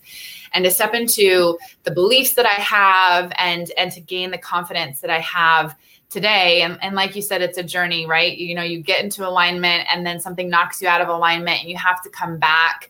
and 0.53 0.65
to 0.65 0.71
step 0.71 0.93
into 0.93 1.57
the 1.83 1.91
beliefs 1.91 2.33
that 2.33 2.45
I 2.45 2.61
have 2.61 3.31
and, 3.37 3.71
and 3.77 3.89
to 3.93 4.01
gain 4.01 4.31
the 4.31 4.37
confidence 4.37 4.99
that 4.99 5.09
I 5.09 5.19
have 5.19 5.77
today 6.09 6.63
and, 6.63 6.77
and 6.81 6.95
like 6.95 7.15
you 7.15 7.21
said 7.21 7.39
it's 7.43 7.59
a 7.59 7.63
journey 7.63 8.07
right 8.07 8.35
you 8.35 8.55
know 8.55 8.63
you 8.63 8.81
get 8.81 9.03
into 9.03 9.27
alignment 9.27 9.87
and 9.93 10.03
then 10.03 10.19
something 10.19 10.49
knocks 10.49 10.81
you 10.81 10.87
out 10.87 11.01
of 11.01 11.07
alignment 11.07 11.61
and 11.61 11.69
you 11.69 11.77
have 11.77 12.01
to 12.01 12.09
come 12.09 12.39
back 12.39 12.89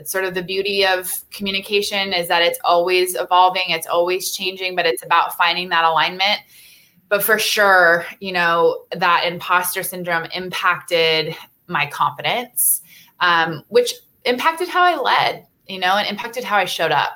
it's 0.00 0.10
sort 0.10 0.24
of 0.24 0.32
the 0.32 0.42
beauty 0.42 0.86
of 0.86 1.12
communication 1.30 2.14
is 2.14 2.26
that 2.28 2.42
it's 2.42 2.58
always 2.64 3.14
evolving, 3.14 3.64
it's 3.68 3.86
always 3.86 4.32
changing, 4.32 4.74
but 4.74 4.86
it's 4.86 5.04
about 5.04 5.36
finding 5.36 5.68
that 5.68 5.84
alignment. 5.84 6.40
But 7.10 7.22
for 7.22 7.38
sure, 7.38 8.06
you 8.18 8.32
know, 8.32 8.84
that 8.96 9.24
imposter 9.26 9.82
syndrome 9.82 10.24
impacted 10.34 11.36
my 11.66 11.86
confidence, 11.86 12.80
um, 13.20 13.62
which 13.68 13.92
impacted 14.24 14.68
how 14.68 14.82
I 14.82 14.96
led, 14.98 15.46
you 15.68 15.78
know, 15.78 15.96
and 15.96 16.08
impacted 16.08 16.44
how 16.44 16.56
I 16.56 16.64
showed 16.64 16.92
up. 16.92 17.12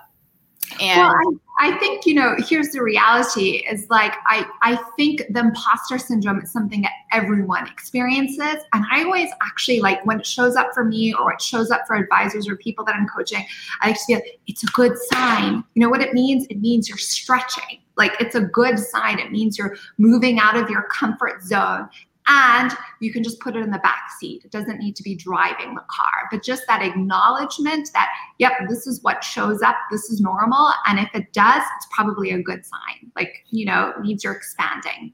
And 0.80 1.00
well, 1.00 1.40
I, 1.58 1.68
I 1.68 1.78
think, 1.78 2.04
you 2.04 2.14
know, 2.14 2.34
here's 2.38 2.70
the 2.70 2.82
reality 2.82 3.64
is 3.70 3.88
like, 3.90 4.14
I, 4.26 4.46
I 4.62 4.76
think 4.96 5.22
the 5.30 5.40
imposter 5.40 5.98
syndrome 5.98 6.40
is 6.40 6.50
something 6.50 6.82
that 6.82 6.92
everyone 7.12 7.68
experiences. 7.68 8.62
And 8.72 8.84
I 8.90 9.04
always 9.04 9.30
actually 9.42 9.80
like 9.80 10.04
when 10.04 10.20
it 10.20 10.26
shows 10.26 10.56
up 10.56 10.70
for 10.74 10.84
me 10.84 11.14
or 11.14 11.32
it 11.32 11.40
shows 11.40 11.70
up 11.70 11.86
for 11.86 11.96
advisors 11.96 12.48
or 12.48 12.56
people 12.56 12.84
that 12.86 12.94
I'm 12.94 13.06
coaching, 13.06 13.44
I 13.82 13.92
just 13.92 14.06
feel 14.06 14.20
it's 14.46 14.64
a 14.64 14.68
good 14.68 14.96
sign. 15.12 15.62
You 15.74 15.80
know 15.80 15.88
what 15.88 16.00
it 16.00 16.12
means? 16.12 16.46
It 16.48 16.60
means 16.60 16.88
you're 16.88 16.98
stretching. 16.98 17.80
Like 17.96 18.12
it's 18.20 18.34
a 18.34 18.40
good 18.40 18.78
sign. 18.78 19.20
It 19.20 19.30
means 19.30 19.56
you're 19.56 19.76
moving 19.98 20.40
out 20.40 20.56
of 20.56 20.68
your 20.68 20.82
comfort 20.84 21.42
zone 21.42 21.88
and 22.26 22.72
you 23.00 23.12
can 23.12 23.22
just 23.22 23.40
put 23.40 23.54
it 23.54 23.60
in 23.60 23.70
the 23.70 23.78
back 23.80 24.08
seat. 24.18 24.44
It 24.44 24.50
doesn't 24.50 24.78
need 24.78 24.96
to 24.96 25.02
be 25.02 25.14
driving 25.14 25.74
the 25.74 25.84
car, 25.90 26.28
but 26.30 26.42
just 26.42 26.62
that 26.68 26.82
acknowledgement 26.82 27.90
that, 27.92 28.08
yep, 28.38 28.52
this 28.68 28.86
is 28.86 29.02
what 29.02 29.22
shows 29.22 29.60
up, 29.60 29.76
this 29.90 30.04
is 30.10 30.20
normal. 30.20 30.70
And 30.86 30.98
if 30.98 31.10
it 31.14 31.32
does, 31.32 31.62
it's 31.76 31.86
probably 31.94 32.30
a 32.30 32.42
good 32.42 32.64
sign. 32.64 33.12
Like, 33.14 33.44
you 33.50 33.66
know, 33.66 33.92
it 33.96 34.00
means 34.00 34.24
you're 34.24 34.32
expanding. 34.32 35.12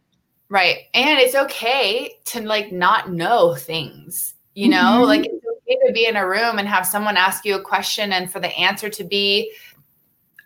Right. 0.48 0.78
And 0.94 1.18
it's 1.18 1.34
okay 1.34 2.14
to 2.26 2.42
like 2.42 2.72
not 2.72 3.12
know 3.12 3.54
things, 3.54 4.34
you 4.54 4.68
know, 4.68 4.76
mm-hmm. 4.76 5.04
like 5.04 5.26
it's 5.26 5.44
okay 5.44 5.78
to 5.86 5.92
be 5.92 6.06
in 6.06 6.16
a 6.16 6.28
room 6.28 6.58
and 6.58 6.68
have 6.68 6.86
someone 6.86 7.16
ask 7.16 7.44
you 7.44 7.56
a 7.56 7.62
question 7.62 8.12
and 8.12 8.30
for 8.30 8.40
the 8.40 8.56
answer 8.56 8.88
to 8.88 9.04
be, 9.04 9.52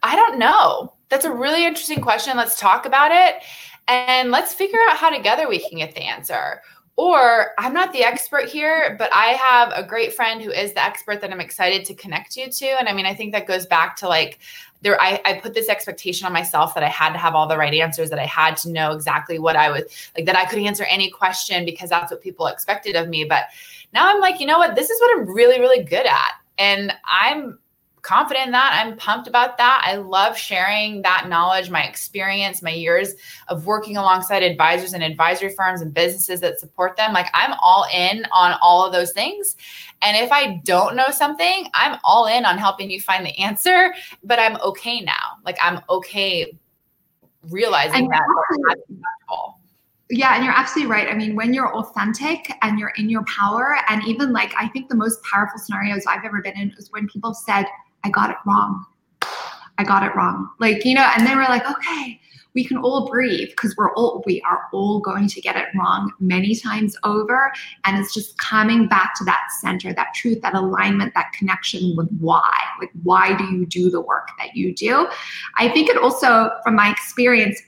I 0.03 0.17
don't 0.17 0.39
know. 0.39 0.95
That's 1.09 1.25
a 1.25 1.33
really 1.33 1.65
interesting 1.65 2.01
question. 2.01 2.37
Let's 2.37 2.59
talk 2.59 2.87
about 2.87 3.13
it 3.13 3.43
and 3.89 4.31
let's 4.31 4.55
figure 4.55 4.79
out 4.91 4.97
how 4.97 5.11
together 5.11 5.49
we 5.49 5.59
can 5.59 5.79
get 5.79 5.95
the 5.95 6.03
answer. 6.03 6.61
Or 6.97 7.55
I'm 7.59 7.75
not 7.75 7.93
the 7.93 8.05
expert 8.05 8.49
here, 8.49 8.95
but 8.99 9.11
I 9.13 9.31
have 9.31 9.73
a 9.75 9.83
great 9.83 10.15
friend 10.15 10.41
who 10.41 10.53
is 10.53 10.75
the 10.75 10.85
expert 10.85 11.21
that 11.21 11.33
I'm 11.33 11.41
excited 11.41 11.85
to 11.87 11.95
connect 11.95 12.37
you 12.37 12.49
to. 12.49 12.67
And 12.67 12.89
I 12.89 12.93
mean, 12.93 13.05
I 13.05 13.15
think 13.15 13.33
that 13.33 13.49
goes 13.49 13.67
back 13.67 13.97
to 13.97 14.09
like 14.09 14.39
there, 14.85 15.01
I, 15.01 15.21
I 15.25 15.35
put 15.35 15.55
this 15.55 15.69
expectation 15.69 16.27
on 16.27 16.33
myself 16.33 16.75
that 16.75 16.85
I 16.85 16.89
had 16.89 17.13
to 17.13 17.19
have 17.19 17.35
all 17.35 17.49
the 17.49 17.57
right 17.57 17.73
answers, 17.73 18.11
that 18.11 18.19
I 18.19 18.27
had 18.27 18.57
to 18.59 18.71
know 18.71 18.93
exactly 18.93 19.39
what 19.39 19.57
I 19.57 19.71
was 19.71 19.83
like, 20.15 20.27
that 20.27 20.37
I 20.37 20.45
could 20.45 20.59
answer 20.61 20.85
any 20.85 21.11
question 21.11 21.65
because 21.65 21.89
that's 21.91 22.13
what 22.13 22.21
people 22.21 22.47
expected 22.47 22.95
of 22.95 23.09
me. 23.09 23.25
But 23.25 23.47
now 23.93 24.09
I'm 24.09 24.21
like, 24.21 24.41
you 24.41 24.47
know 24.47 24.59
what? 24.59 24.77
This 24.77 24.91
is 24.91 25.01
what 25.01 25.19
I'm 25.19 25.27
really, 25.35 25.59
really 25.59 25.83
good 25.83 26.07
at. 26.07 26.33
And 26.59 26.93
I'm 27.05 27.59
confident 28.05 28.47
in 28.47 28.53
that. 28.53 28.81
I'm 28.81 28.97
pumped 28.97 29.27
about 29.27 29.57
that. 29.57 29.83
I 29.85 29.97
love 29.97 30.37
sharing 30.37 31.03
that 31.03 31.27
knowledge, 31.29 31.71
my 31.71 31.83
experience, 31.83 32.63
my 32.63 32.71
years 32.71 33.15
of 33.49 33.67
working 33.67 33.97
alongside 33.97 34.43
advisors 34.43 34.93
and 34.93 35.03
advisory 35.03 35.55
firms 35.55 35.81
and 35.81 35.93
businesses 35.93 36.41
that 36.41 36.61
support 36.61 36.97
them. 36.97 37.13
Like 37.13 37.27
I'm 37.35 37.55
all 37.63 37.87
in 37.93 38.27
on 38.31 38.57
all 38.63 38.87
of 38.87 38.93
those 38.93 39.13
things. 39.13 39.57
And 40.03 40.17
if 40.17 40.31
I 40.31 40.61
don't 40.65 40.95
know 40.95 41.11
something, 41.11 41.67
I'm 41.75 41.99
all 42.05 42.27
in 42.27 42.45
on 42.45 42.59
helping 42.59 42.91
you 42.91 43.01
find 43.01 43.25
the 43.25 43.37
answer, 43.39 43.95
but 44.23 44.39
I'm 44.39 44.57
okay 44.61 45.01
now. 45.01 45.39
Like 45.45 45.57
I'm 45.63 45.81
okay 45.89 46.57
realizing 47.51 48.09
that. 48.09 48.23
Yeah, 50.11 50.35
and 50.35 50.45
you're 50.45 50.55
absolutely 50.55 50.93
right. 50.93 51.09
I 51.09 51.15
mean, 51.15 51.35
when 51.35 51.55
you're 51.55 51.75
authentic 51.75 52.53
and 52.61 52.79
you're 52.79 52.93
in 52.99 53.09
your 53.09 53.25
power, 53.25 53.79
and 53.89 54.07
even 54.07 54.33
like 54.33 54.53
I 54.59 54.69
think 54.69 54.91
the 54.91 54.95
most 54.95 55.23
powerful 55.25 55.59
scenarios 55.59 56.05
I've 56.07 56.25
ever 56.25 56.43
been 56.43 56.57
in 56.59 56.75
is 56.77 56.93
when 56.93 57.09
people 57.09 57.33
said, 57.33 57.65
I 58.05 58.11
got 58.11 58.31
it 58.31 58.37
wrong. 58.47 58.85
I 59.79 59.85
got 59.85 60.05
it 60.05 60.15
wrong. 60.15 60.51
Like, 60.61 60.85
you 60.85 60.95
know, 60.95 61.11
and 61.17 61.27
then 61.27 61.37
we're 61.37 61.45
like, 61.45 61.69
okay, 61.69 62.21
we 62.55 62.65
can 62.65 62.77
all 62.79 63.09
breathe 63.09 63.49
because 63.51 63.75
we're 63.77 63.93
all 63.95 64.23
we 64.27 64.41
are 64.43 64.69
all 64.73 65.01
going 65.01 65.27
to 65.27 65.41
get 65.41 65.57
it 65.57 65.67
wrong 65.77 66.13
many 66.21 66.55
times 66.55 66.97
over 67.05 67.53
and 67.85 67.99
it's 67.99 68.15
just 68.15 68.39
coming 68.39 68.87
back 68.87 69.15
to 69.17 69.25
that 69.25 69.49
center 69.61 69.93
that 69.93 70.15
truth 70.15 70.41
that 70.41 70.55
alignment 70.55 71.13
that 71.15 71.33
connection 71.33 71.95
with 71.97 72.09
why 72.21 72.57
like 72.81 72.91
why 73.03 73.37
do 73.37 73.45
you 73.45 73.67
do 73.67 73.91
the 73.91 74.01
work 74.01 74.29
that 74.39 74.55
you 74.55 74.73
do 74.75 75.09
i 75.59 75.69
think 75.69 75.89
it 75.89 75.99
also 75.99 76.51
from 76.63 76.77
my 76.77 76.91
experience 76.91 77.61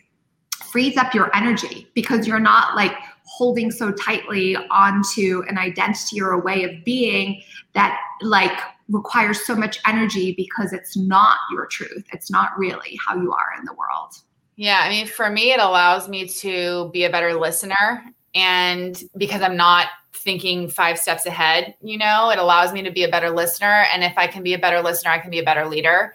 frees 0.71 0.97
up 0.97 1.15
your 1.15 1.35
energy 1.35 1.89
because 1.95 2.27
you're 2.27 2.39
not 2.39 2.77
like 2.77 2.95
holding 3.25 3.71
so 3.71 3.91
tightly 3.91 4.57
onto 4.71 5.43
an 5.49 5.59
identity 5.59 6.21
or 6.21 6.31
a 6.31 6.39
way 6.39 6.63
of 6.63 6.85
being 6.85 7.43
that 7.75 8.01
like 8.23 8.59
requires 8.89 9.45
so 9.45 9.55
much 9.55 9.79
energy 9.87 10.35
because 10.37 10.73
it's 10.73 10.97
not 10.97 11.39
your 11.53 11.67
truth. 11.67 12.05
It's 12.13 12.31
not 12.31 12.57
really 12.57 12.99
how 13.07 13.17
you 13.17 13.33
are 13.33 13.59
in 13.59 13.65
the 13.65 13.75
world. 13.75 14.15
Yeah, 14.57 14.81
I 14.83 14.89
mean, 14.89 15.07
for 15.07 15.29
me, 15.29 15.53
it 15.53 15.61
allows 15.61 16.09
me 16.09 16.27
to 16.29 16.91
be 16.93 17.05
a 17.05 17.11
better 17.11 17.35
listener. 17.35 18.05
And 18.35 19.03
because 19.17 19.43
I'm 19.43 19.57
not 19.57 19.89
thinking 20.13 20.69
five 20.69 20.99
steps 20.99 21.27
ahead, 21.27 21.75
you 21.83 21.99
know, 21.99 22.31
it 22.31 22.39
allows 22.39 22.73
me 22.73 22.83
to 22.83 22.91
be 22.91 23.05
a 23.05 23.09
better 23.09 23.31
listener. 23.31 23.87
And 23.93 24.03
if 24.03 24.17
I 24.17 24.27
can 24.27 24.43
be 24.43 24.55
a 24.55 24.59
better 24.59 24.81
listener, 24.83 25.11
I 25.11 25.19
can 25.19 25.31
be 25.31 25.39
a 25.39 25.45
better 25.45 25.67
leader. 25.67 26.15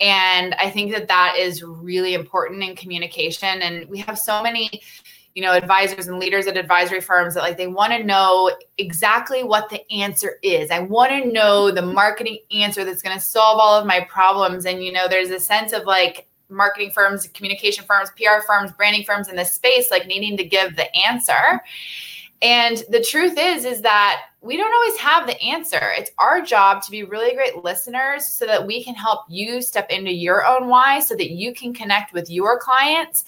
And 0.00 0.54
I 0.54 0.70
think 0.70 0.92
that 0.92 1.08
that 1.08 1.36
is 1.38 1.62
really 1.62 2.14
important 2.14 2.62
in 2.62 2.74
communication. 2.74 3.60
And 3.60 3.88
we 3.88 3.98
have 3.98 4.18
so 4.18 4.42
many 4.42 4.82
you 5.40 5.46
know 5.46 5.54
advisors 5.54 6.06
and 6.06 6.18
leaders 6.18 6.46
at 6.46 6.58
advisory 6.58 7.00
firms 7.00 7.32
that 7.32 7.40
like 7.40 7.56
they 7.56 7.66
want 7.66 7.94
to 7.94 8.04
know 8.04 8.54
exactly 8.76 9.42
what 9.42 9.70
the 9.70 9.90
answer 9.90 10.34
is. 10.42 10.70
I 10.70 10.80
want 10.80 11.12
to 11.12 11.32
know 11.32 11.70
the 11.70 11.80
marketing 11.80 12.40
answer 12.52 12.84
that's 12.84 13.00
going 13.00 13.16
to 13.16 13.24
solve 13.24 13.58
all 13.58 13.74
of 13.80 13.86
my 13.86 14.00
problems. 14.00 14.66
And 14.66 14.84
you 14.84 14.92
know 14.92 15.08
there's 15.08 15.30
a 15.30 15.40
sense 15.40 15.72
of 15.72 15.84
like 15.84 16.28
marketing 16.50 16.90
firms 16.90 17.26
communication 17.28 17.84
firms 17.86 18.10
pr 18.16 18.44
firms 18.46 18.70
branding 18.72 19.04
firms 19.04 19.28
in 19.28 19.36
this 19.36 19.54
space 19.54 19.88
like 19.90 20.06
needing 20.06 20.36
to 20.36 20.44
give 20.44 20.76
the 20.76 20.94
answer. 20.94 21.62
And 22.42 22.84
the 22.90 23.02
truth 23.02 23.38
is 23.38 23.64
is 23.64 23.80
that 23.80 24.20
we 24.42 24.58
don't 24.58 24.72
always 24.74 24.98
have 24.98 25.26
the 25.26 25.40
answer. 25.40 25.92
It's 25.96 26.10
our 26.18 26.42
job 26.42 26.82
to 26.82 26.90
be 26.90 27.02
really 27.02 27.34
great 27.34 27.64
listeners 27.64 28.26
so 28.26 28.44
that 28.44 28.66
we 28.66 28.84
can 28.84 28.94
help 28.94 29.20
you 29.30 29.62
step 29.62 29.88
into 29.90 30.12
your 30.12 30.46
own 30.46 30.68
why 30.68 31.00
so 31.00 31.14
that 31.16 31.30
you 31.30 31.54
can 31.54 31.72
connect 31.72 32.12
with 32.12 32.28
your 32.28 32.58
clients 32.58 33.24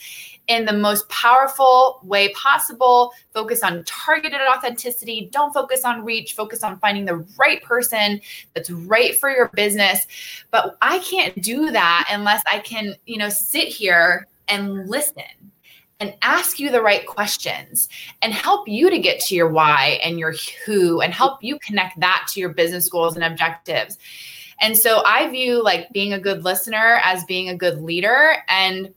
in 0.49 0.65
the 0.65 0.73
most 0.73 1.09
powerful 1.09 2.01
way 2.03 2.33
possible. 2.33 3.13
Focus 3.33 3.63
on 3.63 3.85
targeted 3.85 4.41
authenticity. 4.41 5.29
Don't 5.33 5.53
focus 5.55 5.85
on 5.85 6.05
reach. 6.05 6.35
Focus 6.35 6.63
on 6.63 6.79
finding 6.81 7.05
the 7.05 7.25
right 7.39 7.63
person 7.63 8.21
that's 8.55 8.71
right 8.71 9.19
for 9.19 9.31
your 9.31 9.49
business. 9.55 10.07
But 10.51 10.77
I 10.83 10.99
can't 11.01 11.41
do 11.43 11.71
that 11.71 12.09
unless 12.11 12.43
I 12.51 12.59
can, 12.59 12.97
you 13.07 13.19
know, 13.19 13.29
sit 13.29 13.69
here 13.69 14.27
and 14.49 14.89
listen 14.89 15.23
and 16.01 16.15
ask 16.23 16.59
you 16.59 16.69
the 16.71 16.83
right 16.83 17.07
questions 17.07 17.89
and 18.23 18.33
help 18.33 18.67
you 18.67 18.91
to 18.91 18.99
get 18.99 19.21
to 19.21 19.37
your 19.37 19.49
why 19.49 20.01
and 20.03 20.19
your 20.19 20.35
who 20.67 21.01
and 21.01 21.15
help 21.15 21.43
you 21.45 21.59
connect 21.61 22.01
that 22.01 22.27
to 22.33 22.41
your 22.41 22.49
business 22.49 22.89
goals 22.89 23.15
and 23.15 23.25
objectives. 23.25 23.99
And 24.61 24.77
so 24.77 25.05
I 25.05 25.29
view 25.29 25.63
like 25.63 25.93
being 25.93 26.13
a 26.13 26.19
good 26.19 26.43
listener 26.43 27.01
as 27.05 27.25
being 27.25 27.49
a 27.49 27.57
good 27.57 27.81
leader 27.81 28.37
and 28.49 28.93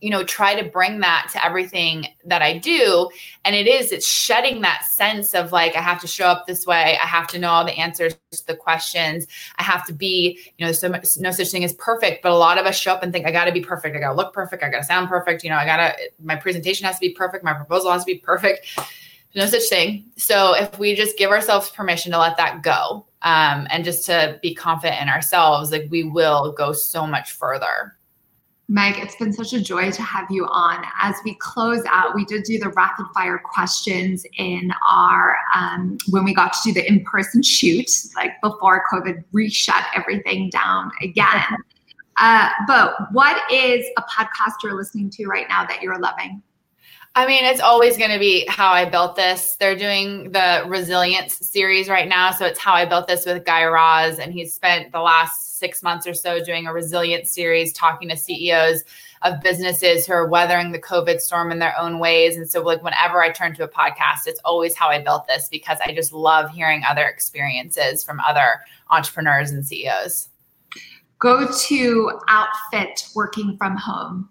you 0.00 0.10
know 0.10 0.24
try 0.24 0.60
to 0.60 0.68
bring 0.68 1.00
that 1.00 1.28
to 1.32 1.44
everything 1.44 2.06
that 2.24 2.42
i 2.42 2.56
do. 2.56 3.08
And 3.44 3.54
it 3.54 3.66
is 3.66 3.92
it's 3.92 4.06
shedding 4.06 4.60
that 4.62 4.84
sense 4.84 5.34
of 5.34 5.52
like 5.52 5.76
i 5.76 5.80
have 5.80 6.00
to 6.00 6.06
show 6.06 6.26
up 6.26 6.46
this 6.46 6.66
way. 6.66 6.98
I 7.02 7.06
have 7.06 7.26
to 7.28 7.38
know 7.38 7.50
all 7.50 7.64
the 7.64 7.78
answers 7.78 8.16
to 8.32 8.46
the 8.46 8.56
questions. 8.56 9.26
I 9.56 9.62
have 9.62 9.86
to 9.86 9.92
be 9.92 10.38
you 10.58 10.66
know 10.66 10.72
so 10.72 10.88
much, 10.88 11.06
no 11.18 11.30
such 11.30 11.50
thing 11.50 11.64
as 11.64 11.74
perfect 11.74 12.22
but 12.22 12.32
a 12.32 12.36
lot 12.36 12.58
of 12.58 12.66
us 12.66 12.78
show 12.78 12.92
up 12.92 13.02
and 13.02 13.12
think 13.12 13.26
i 13.26 13.32
got 13.32 13.46
to 13.46 13.52
be 13.52 13.60
perfect. 13.60 13.96
I 13.96 14.00
got 14.00 14.10
to 14.10 14.16
look 14.16 14.32
perfect. 14.32 14.62
I 14.62 14.70
got 14.70 14.78
to 14.78 14.84
sound 14.84 15.08
perfect. 15.08 15.44
You 15.44 15.50
know 15.50 15.56
i 15.56 15.64
got 15.64 15.76
to 15.76 15.94
my 16.22 16.36
presentation 16.36 16.86
has 16.86 16.96
to 16.96 17.00
be 17.00 17.14
perfect. 17.14 17.44
My 17.44 17.54
proposal 17.54 17.92
has 17.92 18.04
to 18.04 18.06
be 18.06 18.18
perfect. 18.18 18.66
No 19.34 19.46
such 19.46 19.68
thing. 19.68 20.06
So 20.16 20.54
if 20.54 20.78
we 20.78 20.94
just 20.94 21.18
give 21.18 21.30
ourselves 21.30 21.68
permission 21.70 22.12
to 22.12 22.18
let 22.18 22.36
that 22.38 22.62
go 22.62 23.06
um, 23.22 23.66
and 23.70 23.84
just 23.84 24.06
to 24.06 24.38
be 24.42 24.54
confident 24.54 25.02
in 25.02 25.08
ourselves 25.08 25.70
like 25.70 25.86
we 25.90 26.04
will 26.04 26.52
go 26.52 26.72
so 26.72 27.06
much 27.06 27.32
further 27.32 27.97
Meg, 28.70 28.98
it's 28.98 29.16
been 29.16 29.32
such 29.32 29.54
a 29.54 29.60
joy 29.60 29.90
to 29.90 30.02
have 30.02 30.30
you 30.30 30.44
on. 30.44 30.84
As 31.00 31.16
we 31.24 31.34
close 31.36 31.82
out, 31.88 32.14
we 32.14 32.26
did 32.26 32.42
do 32.42 32.58
the 32.58 32.68
rapid 32.70 33.06
fire 33.14 33.40
questions 33.42 34.26
in 34.36 34.70
our 34.86 35.38
um, 35.54 35.96
when 36.10 36.22
we 36.22 36.34
got 36.34 36.52
to 36.52 36.58
do 36.64 36.74
the 36.74 36.86
in 36.86 37.02
person 37.04 37.42
shoot, 37.42 37.90
like 38.14 38.32
before 38.42 38.84
COVID 38.92 39.24
reshut 39.32 39.84
everything 39.94 40.50
down 40.50 40.90
again. 41.02 41.42
Uh, 42.20 42.48
but 42.66 42.96
what 43.12 43.40
is 43.48 43.86
a 43.96 44.02
podcast 44.02 44.54
you're 44.64 44.74
listening 44.74 45.08
to 45.08 45.26
right 45.26 45.46
now 45.48 45.64
that 45.64 45.80
you're 45.80 46.00
loving? 46.00 46.42
I 47.18 47.26
mean, 47.26 47.44
it's 47.44 47.60
always 47.60 47.96
going 47.96 48.12
to 48.12 48.18
be 48.20 48.46
how 48.48 48.70
I 48.70 48.84
built 48.84 49.16
this. 49.16 49.56
They're 49.56 49.74
doing 49.74 50.30
the 50.30 50.62
resilience 50.68 51.34
series 51.34 51.88
right 51.88 52.06
now. 52.06 52.30
So 52.30 52.46
it's 52.46 52.60
how 52.60 52.74
I 52.74 52.84
built 52.84 53.08
this 53.08 53.26
with 53.26 53.44
Guy 53.44 53.64
Raz. 53.64 54.20
And 54.20 54.32
he's 54.32 54.54
spent 54.54 54.92
the 54.92 55.00
last 55.00 55.58
six 55.58 55.82
months 55.82 56.06
or 56.06 56.14
so 56.14 56.44
doing 56.44 56.68
a 56.68 56.72
resilience 56.72 57.32
series, 57.32 57.72
talking 57.72 58.08
to 58.10 58.16
CEOs 58.16 58.84
of 59.22 59.40
businesses 59.40 60.06
who 60.06 60.12
are 60.12 60.28
weathering 60.28 60.70
the 60.70 60.78
COVID 60.78 61.20
storm 61.20 61.50
in 61.50 61.58
their 61.58 61.76
own 61.76 61.98
ways. 61.98 62.36
And 62.36 62.48
so, 62.48 62.62
like, 62.62 62.84
whenever 62.84 63.20
I 63.20 63.32
turn 63.32 63.52
to 63.56 63.64
a 63.64 63.68
podcast, 63.68 64.28
it's 64.28 64.40
always 64.44 64.76
how 64.76 64.86
I 64.86 65.02
built 65.02 65.26
this 65.26 65.48
because 65.48 65.78
I 65.84 65.92
just 65.92 66.12
love 66.12 66.50
hearing 66.50 66.84
other 66.88 67.08
experiences 67.08 68.04
from 68.04 68.20
other 68.20 68.60
entrepreneurs 68.90 69.50
and 69.50 69.66
CEOs. 69.66 70.28
Go 71.18 71.50
to 71.50 72.20
outfit 72.28 73.08
working 73.16 73.56
from 73.56 73.76
home. 73.76 74.28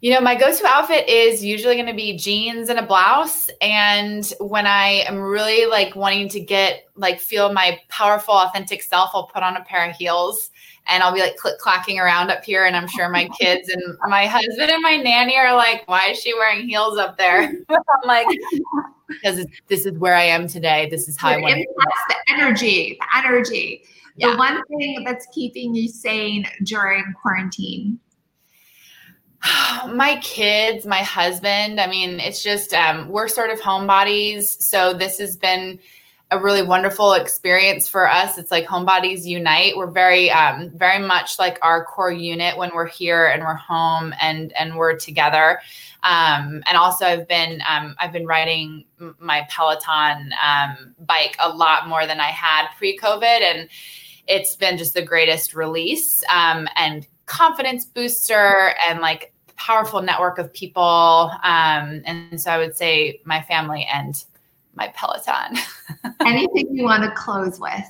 You 0.00 0.14
know, 0.14 0.20
my 0.20 0.36
go 0.36 0.54
to 0.54 0.66
outfit 0.66 1.08
is 1.08 1.44
usually 1.44 1.74
going 1.74 1.86
to 1.86 1.94
be 1.94 2.16
jeans 2.16 2.68
and 2.68 2.78
a 2.78 2.86
blouse. 2.86 3.50
And 3.60 4.32
when 4.38 4.64
I 4.64 5.04
am 5.08 5.18
really 5.18 5.66
like 5.66 5.96
wanting 5.96 6.28
to 6.30 6.40
get, 6.40 6.84
like, 6.94 7.18
feel 7.18 7.52
my 7.52 7.80
powerful, 7.88 8.34
authentic 8.34 8.82
self, 8.82 9.10
I'll 9.12 9.26
put 9.26 9.42
on 9.42 9.56
a 9.56 9.64
pair 9.64 9.90
of 9.90 9.96
heels 9.96 10.50
and 10.86 11.02
I'll 11.02 11.12
be 11.12 11.20
like 11.20 11.36
click 11.36 11.58
clacking 11.58 11.98
around 11.98 12.30
up 12.30 12.44
here. 12.44 12.64
And 12.64 12.76
I'm 12.76 12.86
sure 12.86 13.08
my 13.08 13.28
kids 13.40 13.68
and 13.68 13.98
my 14.08 14.26
husband 14.26 14.70
and 14.70 14.82
my 14.82 14.96
nanny 14.96 15.36
are 15.36 15.54
like, 15.56 15.86
why 15.88 16.10
is 16.10 16.18
she 16.20 16.32
wearing 16.32 16.68
heels 16.68 16.96
up 16.96 17.18
there? 17.18 17.42
I'm 17.68 17.76
like, 18.04 18.26
because 19.08 19.44
this 19.66 19.84
is 19.84 19.98
where 19.98 20.14
I 20.14 20.24
am 20.24 20.46
today. 20.46 20.88
This 20.90 21.08
is 21.08 21.18
how 21.18 21.30
I 21.30 21.38
want 21.38 21.54
to. 21.54 21.66
The 22.08 22.34
energy, 22.34 22.98
the 23.00 23.18
energy. 23.18 23.84
Yeah. 24.16 24.30
The 24.30 24.36
one 24.36 24.62
thing 24.66 25.02
that's 25.04 25.26
keeping 25.32 25.74
you 25.74 25.88
sane 25.88 26.46
during 26.64 27.04
quarantine 27.20 27.98
my 29.88 30.18
kids, 30.22 30.86
my 30.86 31.02
husband. 31.02 31.80
I 31.80 31.86
mean, 31.86 32.20
it's 32.20 32.42
just 32.42 32.74
um, 32.74 33.08
we're 33.08 33.28
sort 33.28 33.50
of 33.50 33.60
homebodies, 33.60 34.44
so 34.60 34.92
this 34.92 35.18
has 35.18 35.36
been 35.36 35.78
a 36.30 36.38
really 36.38 36.62
wonderful 36.62 37.14
experience 37.14 37.88
for 37.88 38.10
us. 38.10 38.36
It's 38.36 38.50
like 38.50 38.66
homebodies 38.66 39.24
unite. 39.24 39.76
We're 39.76 39.90
very, 39.90 40.30
um, 40.30 40.70
very 40.74 40.98
much 40.98 41.38
like 41.38 41.58
our 41.62 41.84
core 41.86 42.12
unit 42.12 42.58
when 42.58 42.70
we're 42.74 42.86
here 42.86 43.26
and 43.26 43.42
we're 43.42 43.54
home 43.54 44.12
and 44.20 44.52
and 44.52 44.76
we're 44.76 44.96
together. 44.96 45.60
Um, 46.02 46.62
and 46.66 46.76
also, 46.76 47.06
I've 47.06 47.28
been 47.28 47.62
um, 47.68 47.96
I've 47.98 48.12
been 48.12 48.26
riding 48.26 48.84
my 49.18 49.46
Peloton 49.50 50.32
um, 50.44 50.94
bike 51.06 51.36
a 51.38 51.48
lot 51.48 51.88
more 51.88 52.06
than 52.06 52.20
I 52.20 52.28
had 52.28 52.68
pre-COVID, 52.76 53.22
and 53.22 53.68
it's 54.26 54.54
been 54.54 54.76
just 54.76 54.94
the 54.94 55.02
greatest 55.02 55.54
release 55.54 56.22
um, 56.30 56.68
and 56.76 57.06
confidence 57.28 57.84
booster 57.84 58.72
and 58.88 59.00
like 59.00 59.32
powerful 59.56 60.02
network 60.02 60.38
of 60.38 60.52
people. 60.52 61.30
Um, 61.42 62.02
and 62.04 62.40
so 62.40 62.50
I 62.50 62.58
would 62.58 62.76
say 62.76 63.20
my 63.24 63.42
family 63.42 63.86
and 63.92 64.24
my 64.74 64.92
Peloton. 64.94 65.58
Anything 66.24 66.74
you 66.74 66.84
want 66.84 67.02
to 67.02 67.10
close 67.10 67.60
with? 67.60 67.84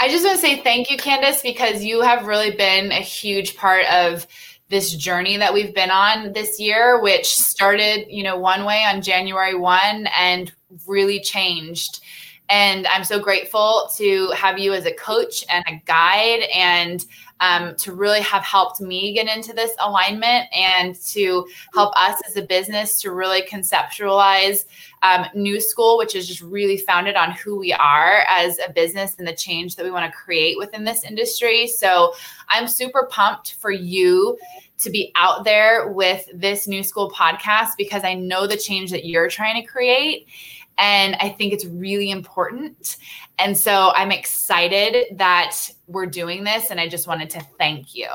I 0.00 0.08
just 0.08 0.24
want 0.24 0.36
to 0.36 0.40
say 0.40 0.60
thank 0.60 0.90
you, 0.90 0.98
Candice, 0.98 1.42
because 1.42 1.84
you 1.84 2.02
have 2.02 2.26
really 2.26 2.50
been 2.50 2.90
a 2.90 3.00
huge 3.00 3.56
part 3.56 3.86
of 3.86 4.26
this 4.68 4.92
journey 4.94 5.36
that 5.36 5.54
we've 5.54 5.74
been 5.74 5.90
on 5.90 6.32
this 6.32 6.58
year, 6.58 7.00
which 7.00 7.32
started, 7.32 8.06
you 8.08 8.22
know, 8.22 8.36
one 8.36 8.64
way 8.64 8.84
on 8.84 9.02
January 9.02 9.54
1 9.54 10.08
and 10.18 10.52
really 10.86 11.20
changed. 11.20 12.00
And 12.48 12.86
I'm 12.88 13.04
so 13.04 13.20
grateful 13.20 13.88
to 13.96 14.30
have 14.30 14.58
you 14.58 14.74
as 14.74 14.84
a 14.84 14.92
coach 14.92 15.44
and 15.48 15.64
a 15.68 15.80
guide 15.86 16.42
and 16.54 17.04
um, 17.40 17.74
to 17.76 17.92
really 17.92 18.20
have 18.20 18.42
helped 18.42 18.80
me 18.80 19.12
get 19.12 19.34
into 19.34 19.52
this 19.52 19.72
alignment 19.80 20.46
and 20.56 20.94
to 21.06 21.46
help 21.74 21.92
us 21.96 22.20
as 22.26 22.36
a 22.36 22.42
business 22.42 23.00
to 23.02 23.12
really 23.12 23.42
conceptualize 23.42 24.64
um, 25.02 25.26
New 25.34 25.58
Skool, 25.58 25.98
which 25.98 26.14
is 26.14 26.26
just 26.26 26.40
really 26.40 26.78
founded 26.78 27.16
on 27.16 27.32
who 27.32 27.58
we 27.58 27.72
are 27.72 28.24
as 28.28 28.58
a 28.66 28.72
business 28.72 29.16
and 29.18 29.26
the 29.26 29.34
change 29.34 29.76
that 29.76 29.84
we 29.84 29.90
want 29.90 30.10
to 30.10 30.16
create 30.16 30.58
within 30.58 30.84
this 30.84 31.04
industry. 31.04 31.66
So 31.66 32.14
I'm 32.48 32.68
super 32.68 33.08
pumped 33.10 33.54
for 33.54 33.70
you 33.70 34.38
to 34.78 34.90
be 34.90 35.12
out 35.14 35.44
there 35.44 35.92
with 35.92 36.28
this 36.34 36.66
New 36.66 36.82
Skool 36.82 37.10
podcast 37.10 37.70
because 37.78 38.04
I 38.04 38.14
know 38.14 38.46
the 38.46 38.56
change 38.56 38.90
that 38.90 39.06
you're 39.06 39.28
trying 39.28 39.60
to 39.60 39.66
create. 39.66 40.28
And 40.78 41.16
I 41.20 41.28
think 41.28 41.52
it's 41.52 41.64
really 41.66 42.10
important. 42.10 42.96
And 43.38 43.56
so 43.56 43.92
I'm 43.94 44.10
excited 44.10 45.16
that 45.18 45.56
we're 45.86 46.06
doing 46.06 46.44
this. 46.44 46.70
And 46.70 46.80
I 46.80 46.88
just 46.88 47.06
wanted 47.06 47.30
to 47.30 47.40
thank 47.58 47.94
you. 47.94 48.08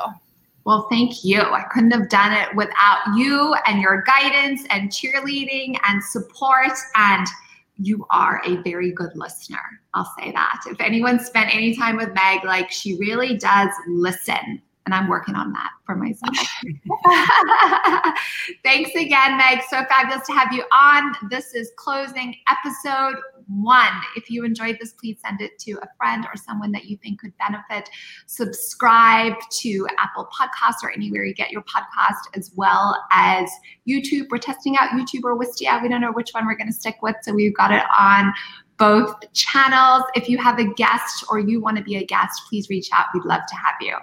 Well, 0.64 0.86
thank 0.90 1.24
you. 1.24 1.40
I 1.40 1.64
couldn't 1.72 1.92
have 1.92 2.08
done 2.10 2.32
it 2.32 2.54
without 2.54 2.98
you 3.16 3.54
and 3.66 3.80
your 3.80 4.02
guidance 4.02 4.62
and 4.70 4.90
cheerleading 4.90 5.78
and 5.88 6.02
support. 6.04 6.72
And 6.96 7.26
you 7.78 8.06
are 8.10 8.42
a 8.44 8.56
very 8.56 8.92
good 8.92 9.10
listener. 9.14 9.62
I'll 9.94 10.12
say 10.18 10.32
that. 10.32 10.60
If 10.66 10.80
anyone 10.80 11.18
spent 11.18 11.54
any 11.54 11.74
time 11.74 11.96
with 11.96 12.12
Meg, 12.14 12.44
like 12.44 12.70
she 12.70 12.98
really 12.98 13.38
does 13.38 13.70
listen 13.88 14.60
and 14.86 14.94
I'm 14.94 15.08
working 15.08 15.34
on 15.34 15.52
that 15.52 15.70
for 15.84 15.94
myself. 15.94 16.34
Thanks 18.64 18.90
again, 18.94 19.36
Meg. 19.36 19.62
So 19.68 19.84
fabulous 19.84 20.26
to 20.26 20.32
have 20.32 20.52
you 20.52 20.64
on. 20.72 21.14
This 21.30 21.54
is 21.54 21.70
closing 21.76 22.34
episode 22.48 23.16
one. 23.48 23.92
If 24.16 24.30
you 24.30 24.44
enjoyed 24.44 24.78
this, 24.80 24.92
please 24.92 25.18
send 25.24 25.40
it 25.40 25.58
to 25.60 25.72
a 25.82 25.88
friend 25.96 26.24
or 26.24 26.36
someone 26.36 26.72
that 26.72 26.84
you 26.84 26.96
think 26.96 27.20
could 27.20 27.32
benefit. 27.38 27.88
Subscribe 28.26 29.34
to 29.60 29.86
Apple 29.98 30.28
Podcasts 30.32 30.82
or 30.82 30.92
anywhere 30.92 31.24
you 31.24 31.34
get 31.34 31.50
your 31.50 31.62
podcast, 31.62 32.36
as 32.36 32.52
well 32.54 32.96
as 33.12 33.50
YouTube. 33.88 34.26
We're 34.30 34.38
testing 34.38 34.76
out 34.78 34.90
YouTube 34.90 35.24
or 35.24 35.38
Wistia. 35.38 35.82
We 35.82 35.88
don't 35.88 36.00
know 36.00 36.12
which 36.12 36.30
one 36.30 36.46
we're 36.46 36.56
going 36.56 36.68
to 36.68 36.72
stick 36.72 36.96
with, 37.02 37.16
so 37.22 37.32
we've 37.32 37.56
got 37.56 37.72
it 37.72 37.82
on 37.98 38.32
both 38.78 39.14
channels. 39.34 40.04
If 40.14 40.28
you 40.28 40.38
have 40.38 40.58
a 40.58 40.64
guest 40.74 41.24
or 41.28 41.38
you 41.38 41.60
want 41.60 41.76
to 41.76 41.82
be 41.82 41.96
a 41.96 42.04
guest, 42.04 42.42
please 42.48 42.70
reach 42.70 42.88
out. 42.92 43.06
We'd 43.12 43.24
love 43.24 43.42
to 43.48 43.56
have 43.56 43.74
you. 43.80 43.96